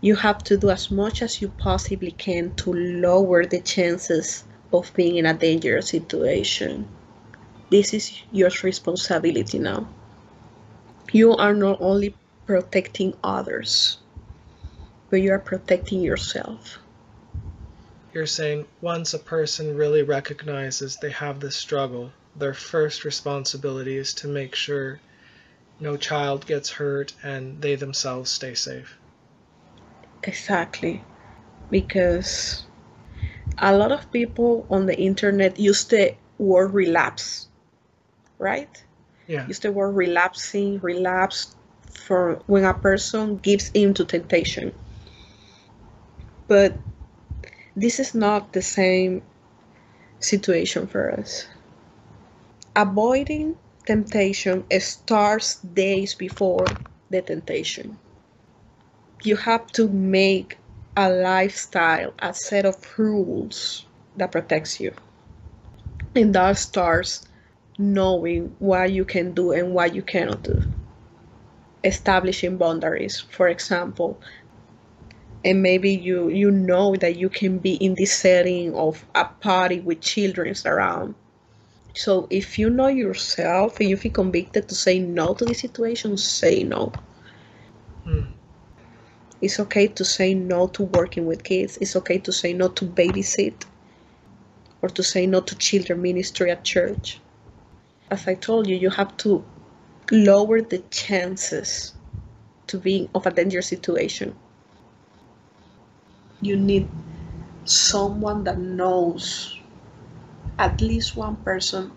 You 0.01 0.16
have 0.16 0.44
to 0.44 0.57
do 0.57 0.70
as 0.70 0.90
much 0.90 1.23
as 1.23 1.40
you 1.40 1.49
possibly 1.49 2.11
can 2.11 2.55
to 2.57 2.73
lower 2.73 3.47
the 3.47 3.61
chances 3.61 4.44
of 4.73 4.92
being 4.94 5.16
in 5.16 5.27
a 5.27 5.35
dangerous 5.35 5.88
situation. 5.88 6.88
This 7.70 7.94
is 7.94 8.23
your 8.33 8.51
responsibility 8.62 9.59
now. 9.59 9.88
You 11.14 11.33
are 11.37 11.55
not 11.55 11.81
only 11.81 12.14
protecting 12.44 13.14
others, 13.24 13.96
but 15.09 15.22
you 15.22 15.33
are 15.33 15.38
protecting 15.38 16.03
yourself 16.03 16.79
you're 18.14 18.27
saying 18.27 18.64
once 18.81 19.12
a 19.12 19.18
person 19.18 19.77
really 19.77 20.03
recognizes 20.03 20.96
they 20.96 21.11
have 21.11 21.40
this 21.40 21.57
struggle, 21.57 22.12
their 22.37 22.55
first 22.55 23.05
responsibility 23.05 23.96
is 23.96 24.14
to 24.14 24.29
make 24.29 24.55
sure 24.55 25.00
no 25.81 25.96
child 25.96 26.46
gets 26.46 26.70
hurt 26.70 27.12
and 27.24 27.61
they 27.61 27.74
themselves 27.74 28.31
stay 28.31 28.55
safe. 28.55 28.96
Exactly. 30.22 31.03
Because 31.70 32.64
a 33.59 33.77
lot 33.77 33.90
of 33.90 34.12
people 34.12 34.64
on 34.70 34.87
the 34.87 34.96
internet 34.96 35.59
use 35.59 35.85
the 35.85 36.14
word 36.38 36.72
relapse, 36.72 37.48
right? 38.38 38.85
Yeah. 39.26 39.46
Use 39.46 39.60
the 39.60 39.72
word 39.72 39.92
relapsing, 39.92 40.78
relapse 40.80 41.54
for 41.90 42.40
when 42.46 42.64
a 42.64 42.74
person 42.74 43.38
gives 43.38 43.70
in 43.74 43.94
to 43.94 44.04
temptation. 44.04 44.72
But 46.46 46.78
this 47.74 47.98
is 47.98 48.14
not 48.14 48.52
the 48.52 48.62
same 48.62 49.22
situation 50.20 50.87
for 50.87 51.12
us. 51.12 51.46
Avoiding 52.76 53.56
temptation 53.87 54.64
starts 54.80 55.56
days 55.60 56.14
before 56.14 56.76
the 57.10 57.22
temptation. 57.22 57.98
You 59.22 59.37
have 59.37 59.66
to 59.72 59.88
make 59.88 60.58
a 60.96 61.10
lifestyle, 61.10 62.12
a 62.18 62.34
set 62.34 62.66
of 62.66 62.76
rules 62.98 63.87
that 64.16 64.32
protects 64.32 64.80
you. 64.80 64.92
And 66.14 66.34
that 66.34 66.58
starts 66.58 67.26
knowing 67.78 68.54
what 68.58 68.92
you 68.92 69.04
can 69.04 69.32
do 69.34 69.52
and 69.52 69.74
what 69.74 69.94
you 69.94 70.02
cannot 70.02 70.42
do. 70.42 70.62
Establishing 71.84 72.56
boundaries. 72.56 73.20
For 73.20 73.46
example, 73.48 74.20
and 75.44 75.62
maybe 75.62 75.90
you 75.94 76.28
you 76.28 76.50
know 76.50 76.96
that 76.96 77.16
you 77.16 77.28
can 77.28 77.58
be 77.58 77.74
in 77.74 77.94
this 77.94 78.12
setting 78.12 78.74
of 78.74 79.06
a 79.14 79.24
party 79.24 79.80
with 79.80 80.00
children 80.00 80.54
around 80.66 81.14
So 81.94 82.26
if 82.30 82.58
you 82.58 82.70
know 82.70 82.88
yourself 82.88 83.80
and 83.80 83.88
you 83.90 83.96
feel 83.96 84.12
convicted 84.12 84.68
to 84.68 84.74
say 84.74 84.98
no 85.00 85.34
to 85.34 85.44
the 85.46 85.54
situation, 85.54 86.16
say 86.18 86.62
no. 86.64 86.92
Hmm. 88.04 88.22
It's 89.40 89.60
okay 89.60 89.87
to 89.88 90.04
say 90.04 90.34
no 90.34 90.66
to 90.68 90.82
working 90.82 91.26
with 91.26 91.44
kids. 91.44 91.76
It's 91.80 91.94
okay 91.96 92.18
to 92.18 92.32
say 92.32 92.52
no 92.52 92.68
to 92.68 92.84
babysit 92.87 93.64
or 94.82 94.88
to 94.90 95.02
say 95.02 95.26
no 95.26 95.40
to 95.40 95.54
children 95.56 96.02
ministry 96.02 96.50
at 96.50 96.64
church. 96.64 97.20
As 98.11 98.29
I 98.29 98.35
told 98.35 98.67
you, 98.67 98.77
you 98.77 98.90
have 98.90 99.17
to 99.19 99.45
lower 100.11 100.61
the 100.61 100.79
chances 100.90 101.95
to 102.67 102.79
being 102.79 103.09
of 103.14 103.27
a 103.27 103.31
dangerous 103.31 103.67
situation. 103.67 104.35
You 106.40 106.57
need 106.57 106.88
someone 107.64 108.45
that 108.45 108.59
knows 108.59 109.59
at 110.59 110.81
least 110.81 111.17
one 111.17 111.37
person. 111.37 111.93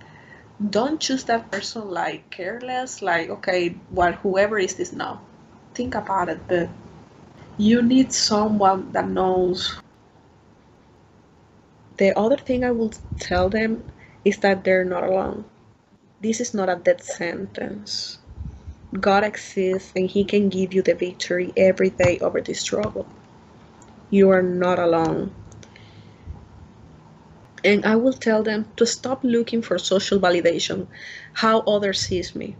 Don't 0.69 0.99
choose 0.99 1.25
that 1.25 1.51
person 1.51 1.89
like 1.89 2.29
careless 2.31 3.01
like 3.01 3.29
okay 3.29 3.75
well 3.91 4.13
whoever 4.13 4.57
is 4.57 4.75
this 4.75 4.93
now. 4.93 5.21
Think 5.73 5.93
about 5.95 6.29
it 6.29 6.39
but 6.47 6.69
you 7.57 7.81
need 7.81 8.13
someone 8.13 8.91
that 8.93 9.07
knows. 9.09 9.79
The 11.97 12.17
other 12.17 12.37
thing 12.37 12.63
i 12.63 12.71
will 12.71 12.91
tell 13.19 13.49
them 13.49 13.83
is 14.23 14.37
that 14.37 14.63
they're 14.63 14.85
not 14.85 15.03
alone 15.03 15.45
this 16.21 16.39
is 16.39 16.53
not 16.53 16.69
a 16.69 16.75
death 16.75 17.03
sentence 17.03 18.19
god 18.99 19.23
exists 19.23 19.91
and 19.95 20.09
he 20.09 20.23
can 20.23 20.49
give 20.49 20.73
you 20.73 20.81
the 20.81 20.95
victory 20.95 21.53
every 21.57 21.89
day 21.89 22.17
over 22.19 22.41
this 22.41 22.61
struggle 22.61 23.07
you 24.09 24.29
are 24.29 24.41
not 24.43 24.79
alone 24.79 25.33
and 27.63 27.85
I 27.85 27.95
will 27.95 28.13
tell 28.13 28.43
them 28.43 28.71
to 28.77 28.85
stop 28.85 29.23
looking 29.23 29.61
for 29.61 29.77
social 29.77 30.19
validation, 30.19 30.87
how 31.33 31.59
others 31.61 31.99
sees 32.01 32.35
me, 32.35 32.55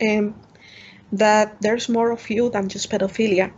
and 0.00 0.34
that 1.12 1.60
there's 1.60 1.88
more 1.88 2.10
of 2.10 2.30
you 2.30 2.50
than 2.50 2.68
just 2.68 2.90
pedophilia. 2.90 3.52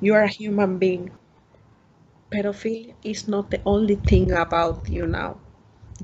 You 0.00 0.14
are 0.14 0.22
a 0.24 0.28
human 0.28 0.78
being. 0.78 1.10
Pedophilia 2.32 2.94
is 3.02 3.28
not 3.28 3.50
the 3.50 3.60
only 3.66 3.96
thing 3.96 4.32
about 4.32 4.88
you 4.88 5.06
now. 5.06 5.40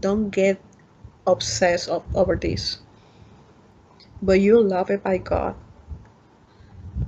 Don't 0.00 0.30
get 0.30 0.60
obsessed 1.26 1.88
of, 1.88 2.04
over 2.14 2.36
this. 2.36 2.78
But 4.22 4.40
you're 4.40 4.62
loved 4.62 5.02
by 5.02 5.18
God. 5.18 5.54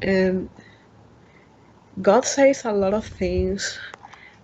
And 0.03 0.49
God 2.03 2.25
says 2.25 2.65
a 2.65 2.73
lot 2.73 2.95
of 2.95 3.07
things 3.07 3.79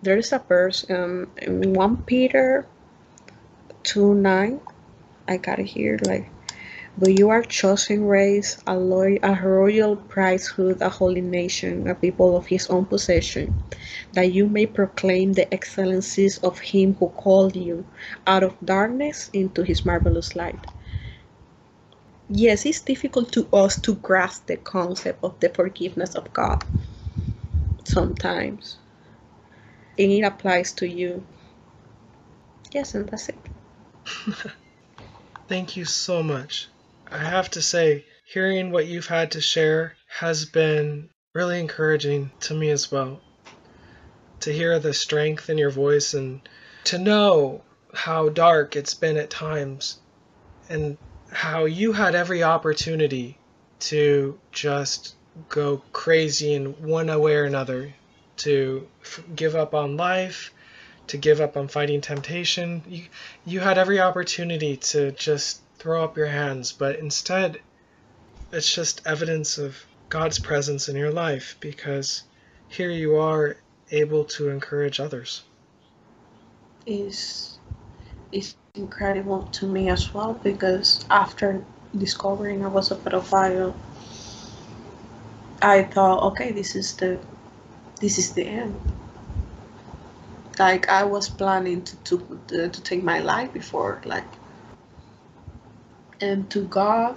there 0.03 0.17
is 0.17 0.33
a 0.33 0.39
verse 0.39 0.89
um, 0.91 1.31
in 1.43 1.75
1 1.75 1.97
Peter 2.05 2.67
2 3.83 4.15
9. 4.15 4.61
I 5.29 5.37
got 5.37 5.59
it 5.59 5.67
here 5.67 5.99
like, 6.03 6.31
but 6.99 7.19
you 7.19 7.31
are 7.31 7.43
chosen 7.43 8.07
race, 8.07 8.59
a, 8.67 8.77
a 8.77 9.41
royal 9.43 9.97
priesthood, 9.97 10.81
a 10.83 10.89
holy 10.91 11.21
nation, 11.23 11.89
a 11.89 11.95
people 11.95 12.37
of 12.37 12.47
his 12.47 12.69
own 12.69 12.87
possession, 12.87 13.55
that 14.13 14.33
you 14.33 14.47
may 14.47 14.67
proclaim 14.67 15.33
the 15.35 15.53
excellencies 15.55 16.39
of 16.39 16.59
him 16.61 16.95
who 16.95 17.09
called 17.11 17.57
you 17.57 17.85
out 18.27 18.43
of 18.43 18.57
darkness 18.65 19.31
into 19.33 19.63
his 19.63 19.85
marvelous 19.87 20.37
light. 20.37 20.67
Yes, 22.29 22.67
it's 22.67 22.81
difficult 22.81 23.33
to 23.33 23.49
us 23.53 23.77
to 23.79 23.95
grasp 23.97 24.47
the 24.47 24.57
concept 24.57 25.25
of 25.25 25.39
the 25.41 25.49
forgiveness 25.51 26.15
of 26.15 26.33
God 26.33 26.65
sometimes 27.85 28.79
and 29.99 30.13
it 30.13 30.23
applies 30.23 30.73
to 30.75 30.89
you. 30.89 31.25
Yes, 32.73 32.95
and 32.95 33.09
that's 33.09 33.29
it. 33.29 33.39
Thank 35.49 35.77
you 35.77 35.85
so 35.85 36.23
much. 36.23 36.69
I 37.13 37.19
have 37.19 37.51
to 37.53 37.63
say, 37.63 38.05
hearing 38.33 38.71
what 38.71 38.87
you've 38.87 39.09
had 39.09 39.33
to 39.33 39.41
share 39.41 39.97
has 40.07 40.45
been 40.45 41.11
really 41.35 41.59
encouraging 41.59 42.31
to 42.41 42.55
me 42.55 42.71
as 42.71 42.91
well. 42.93 43.21
To 44.41 44.53
hear 44.53 44.79
the 44.79 44.95
strength 44.95 45.51
in 45.51 45.59
your 45.59 45.71
voice 45.71 46.15
and 46.15 46.41
to 46.85 46.99
know 46.99 47.65
how 47.93 48.29
dark 48.29 48.77
it's 48.77 48.95
been 48.95 49.17
at 49.17 49.31
times 49.31 49.99
and 50.69 50.99
how 51.33 51.65
you 51.65 51.93
had 51.93 52.15
every 52.15 52.43
opportunity 52.43 53.39
to 53.81 54.39
just 54.53 55.15
go 55.49 55.83
crazy 55.93 56.55
in 56.55 56.87
one 56.87 57.07
way 57.21 57.35
or 57.35 57.45
another 57.45 57.93
to 58.39 58.87
f- 59.03 59.25
give 59.35 59.55
up 59.55 59.75
on 59.75 59.97
life, 59.97 60.53
to 61.09 61.17
give 61.17 61.41
up 61.41 61.57
on 61.57 61.69
fighting 61.69 62.01
temptation. 62.01 62.83
You, 62.87 63.05
you 63.45 63.61
had 63.61 63.79
every 63.79 64.01
opportunity 64.01 64.77
to 64.77 65.13
just 65.13 65.61
throw 65.81 66.05
up 66.05 66.19
your 66.19 66.29
hands, 66.29 66.73
but 66.73 66.99
instead, 67.01 67.61
it's 68.53 68.73
just 68.75 69.03
evidence 69.07 69.59
of 69.59 69.79
God's 70.11 70.39
presence 70.41 70.89
in 70.89 70.97
your 70.97 71.13
life 71.13 71.57
because 71.61 72.25
here 72.69 72.91
you 72.91 73.17
are 73.17 73.59
able 73.93 74.25
to 74.25 74.51
encourage 74.51 75.01
others. 75.01 75.45
Is 76.87 77.59
is 78.33 78.57
incredible 78.77 79.45
to 79.53 79.69
me 79.69 79.89
as 79.91 80.15
well 80.15 80.35
because 80.35 81.07
after 81.11 81.65
discovering 81.97 82.65
I 82.65 82.69
was 82.69 82.91
a 82.93 82.97
pedophile, 82.97 83.75
I 85.63 85.85
thought, 85.85 86.23
okay, 86.33 86.53
this 86.53 86.77
is 86.77 86.95
the 86.97 87.21
this 88.01 88.19
is 88.19 88.35
the 88.35 88.47
end. 88.47 88.81
Like 90.59 90.89
I 90.91 91.05
was 91.05 91.29
planning 91.31 91.85
to 91.85 91.97
to, 91.99 92.71
to 92.71 92.83
take 92.83 93.05
my 93.05 93.21
life 93.21 93.53
before, 93.53 94.03
like, 94.07 94.40
and 96.21 96.49
to 96.51 96.65
God, 96.65 97.17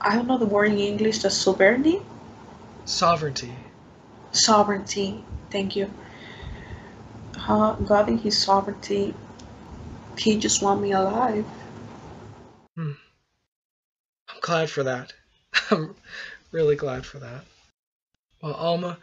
I 0.00 0.16
don't 0.16 0.26
know 0.26 0.38
the 0.38 0.46
word 0.46 0.72
in 0.72 0.78
English, 0.78 1.18
the 1.20 1.30
sovereignty. 1.30 2.02
Sovereignty. 2.84 3.54
Sovereignty. 4.32 5.24
Thank 5.50 5.76
you. 5.76 5.90
Uh, 7.48 7.74
God 7.74 8.08
in 8.08 8.18
His 8.18 8.40
sovereignty, 8.40 9.14
He 10.16 10.38
just 10.38 10.62
want 10.62 10.80
me 10.80 10.92
alive. 10.92 11.46
Hmm. 12.76 12.92
I'm 14.28 14.40
glad 14.40 14.70
for 14.70 14.82
that. 14.82 15.12
I'm 15.70 15.94
really 16.50 16.76
glad 16.76 17.04
for 17.06 17.18
that. 17.18 17.44
Well, 18.42 18.54
Alma, 18.54 18.98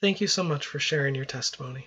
thank 0.00 0.20
you 0.20 0.26
so 0.26 0.42
much 0.42 0.66
for 0.66 0.78
sharing 0.78 1.14
your 1.14 1.24
testimony. 1.24 1.86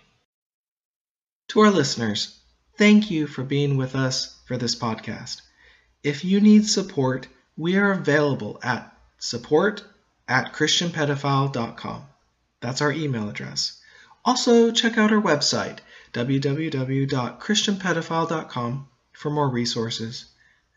To 1.50 1.62
our 1.62 1.72
listeners, 1.72 2.40
thank 2.78 3.10
you 3.12 3.28
for 3.28 3.44
being 3.44 3.78
with 3.78 3.96
us 3.96 4.40
for 4.46 4.58
this 4.58 4.76
podcast. 4.76 5.42
If 6.04 6.26
you 6.26 6.42
need 6.42 6.68
support, 6.68 7.28
we 7.56 7.78
are 7.78 7.92
available 7.92 8.60
at 8.64 8.98
support 9.20 9.84
at 10.28 10.54
christianpedophile.com. 10.54 12.08
That's 12.60 12.82
our 12.82 12.92
email 12.92 13.30
address. 13.30 13.80
Also, 14.26 14.72
check 14.72 14.98
out 14.98 15.12
our 15.12 15.22
website, 15.22 15.78
www.christianpedophile.com, 16.14 18.88
for 19.14 19.30
more 19.30 19.50
resources. 19.50 20.26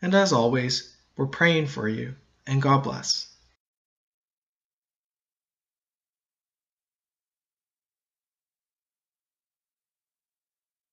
And 0.01 0.13
as 0.13 0.33
always, 0.33 0.93
we're 1.15 1.27
praying 1.27 1.67
for 1.67 1.87
you, 1.87 2.15
and 2.45 2.61
God 2.61 2.83
bless. 2.83 3.27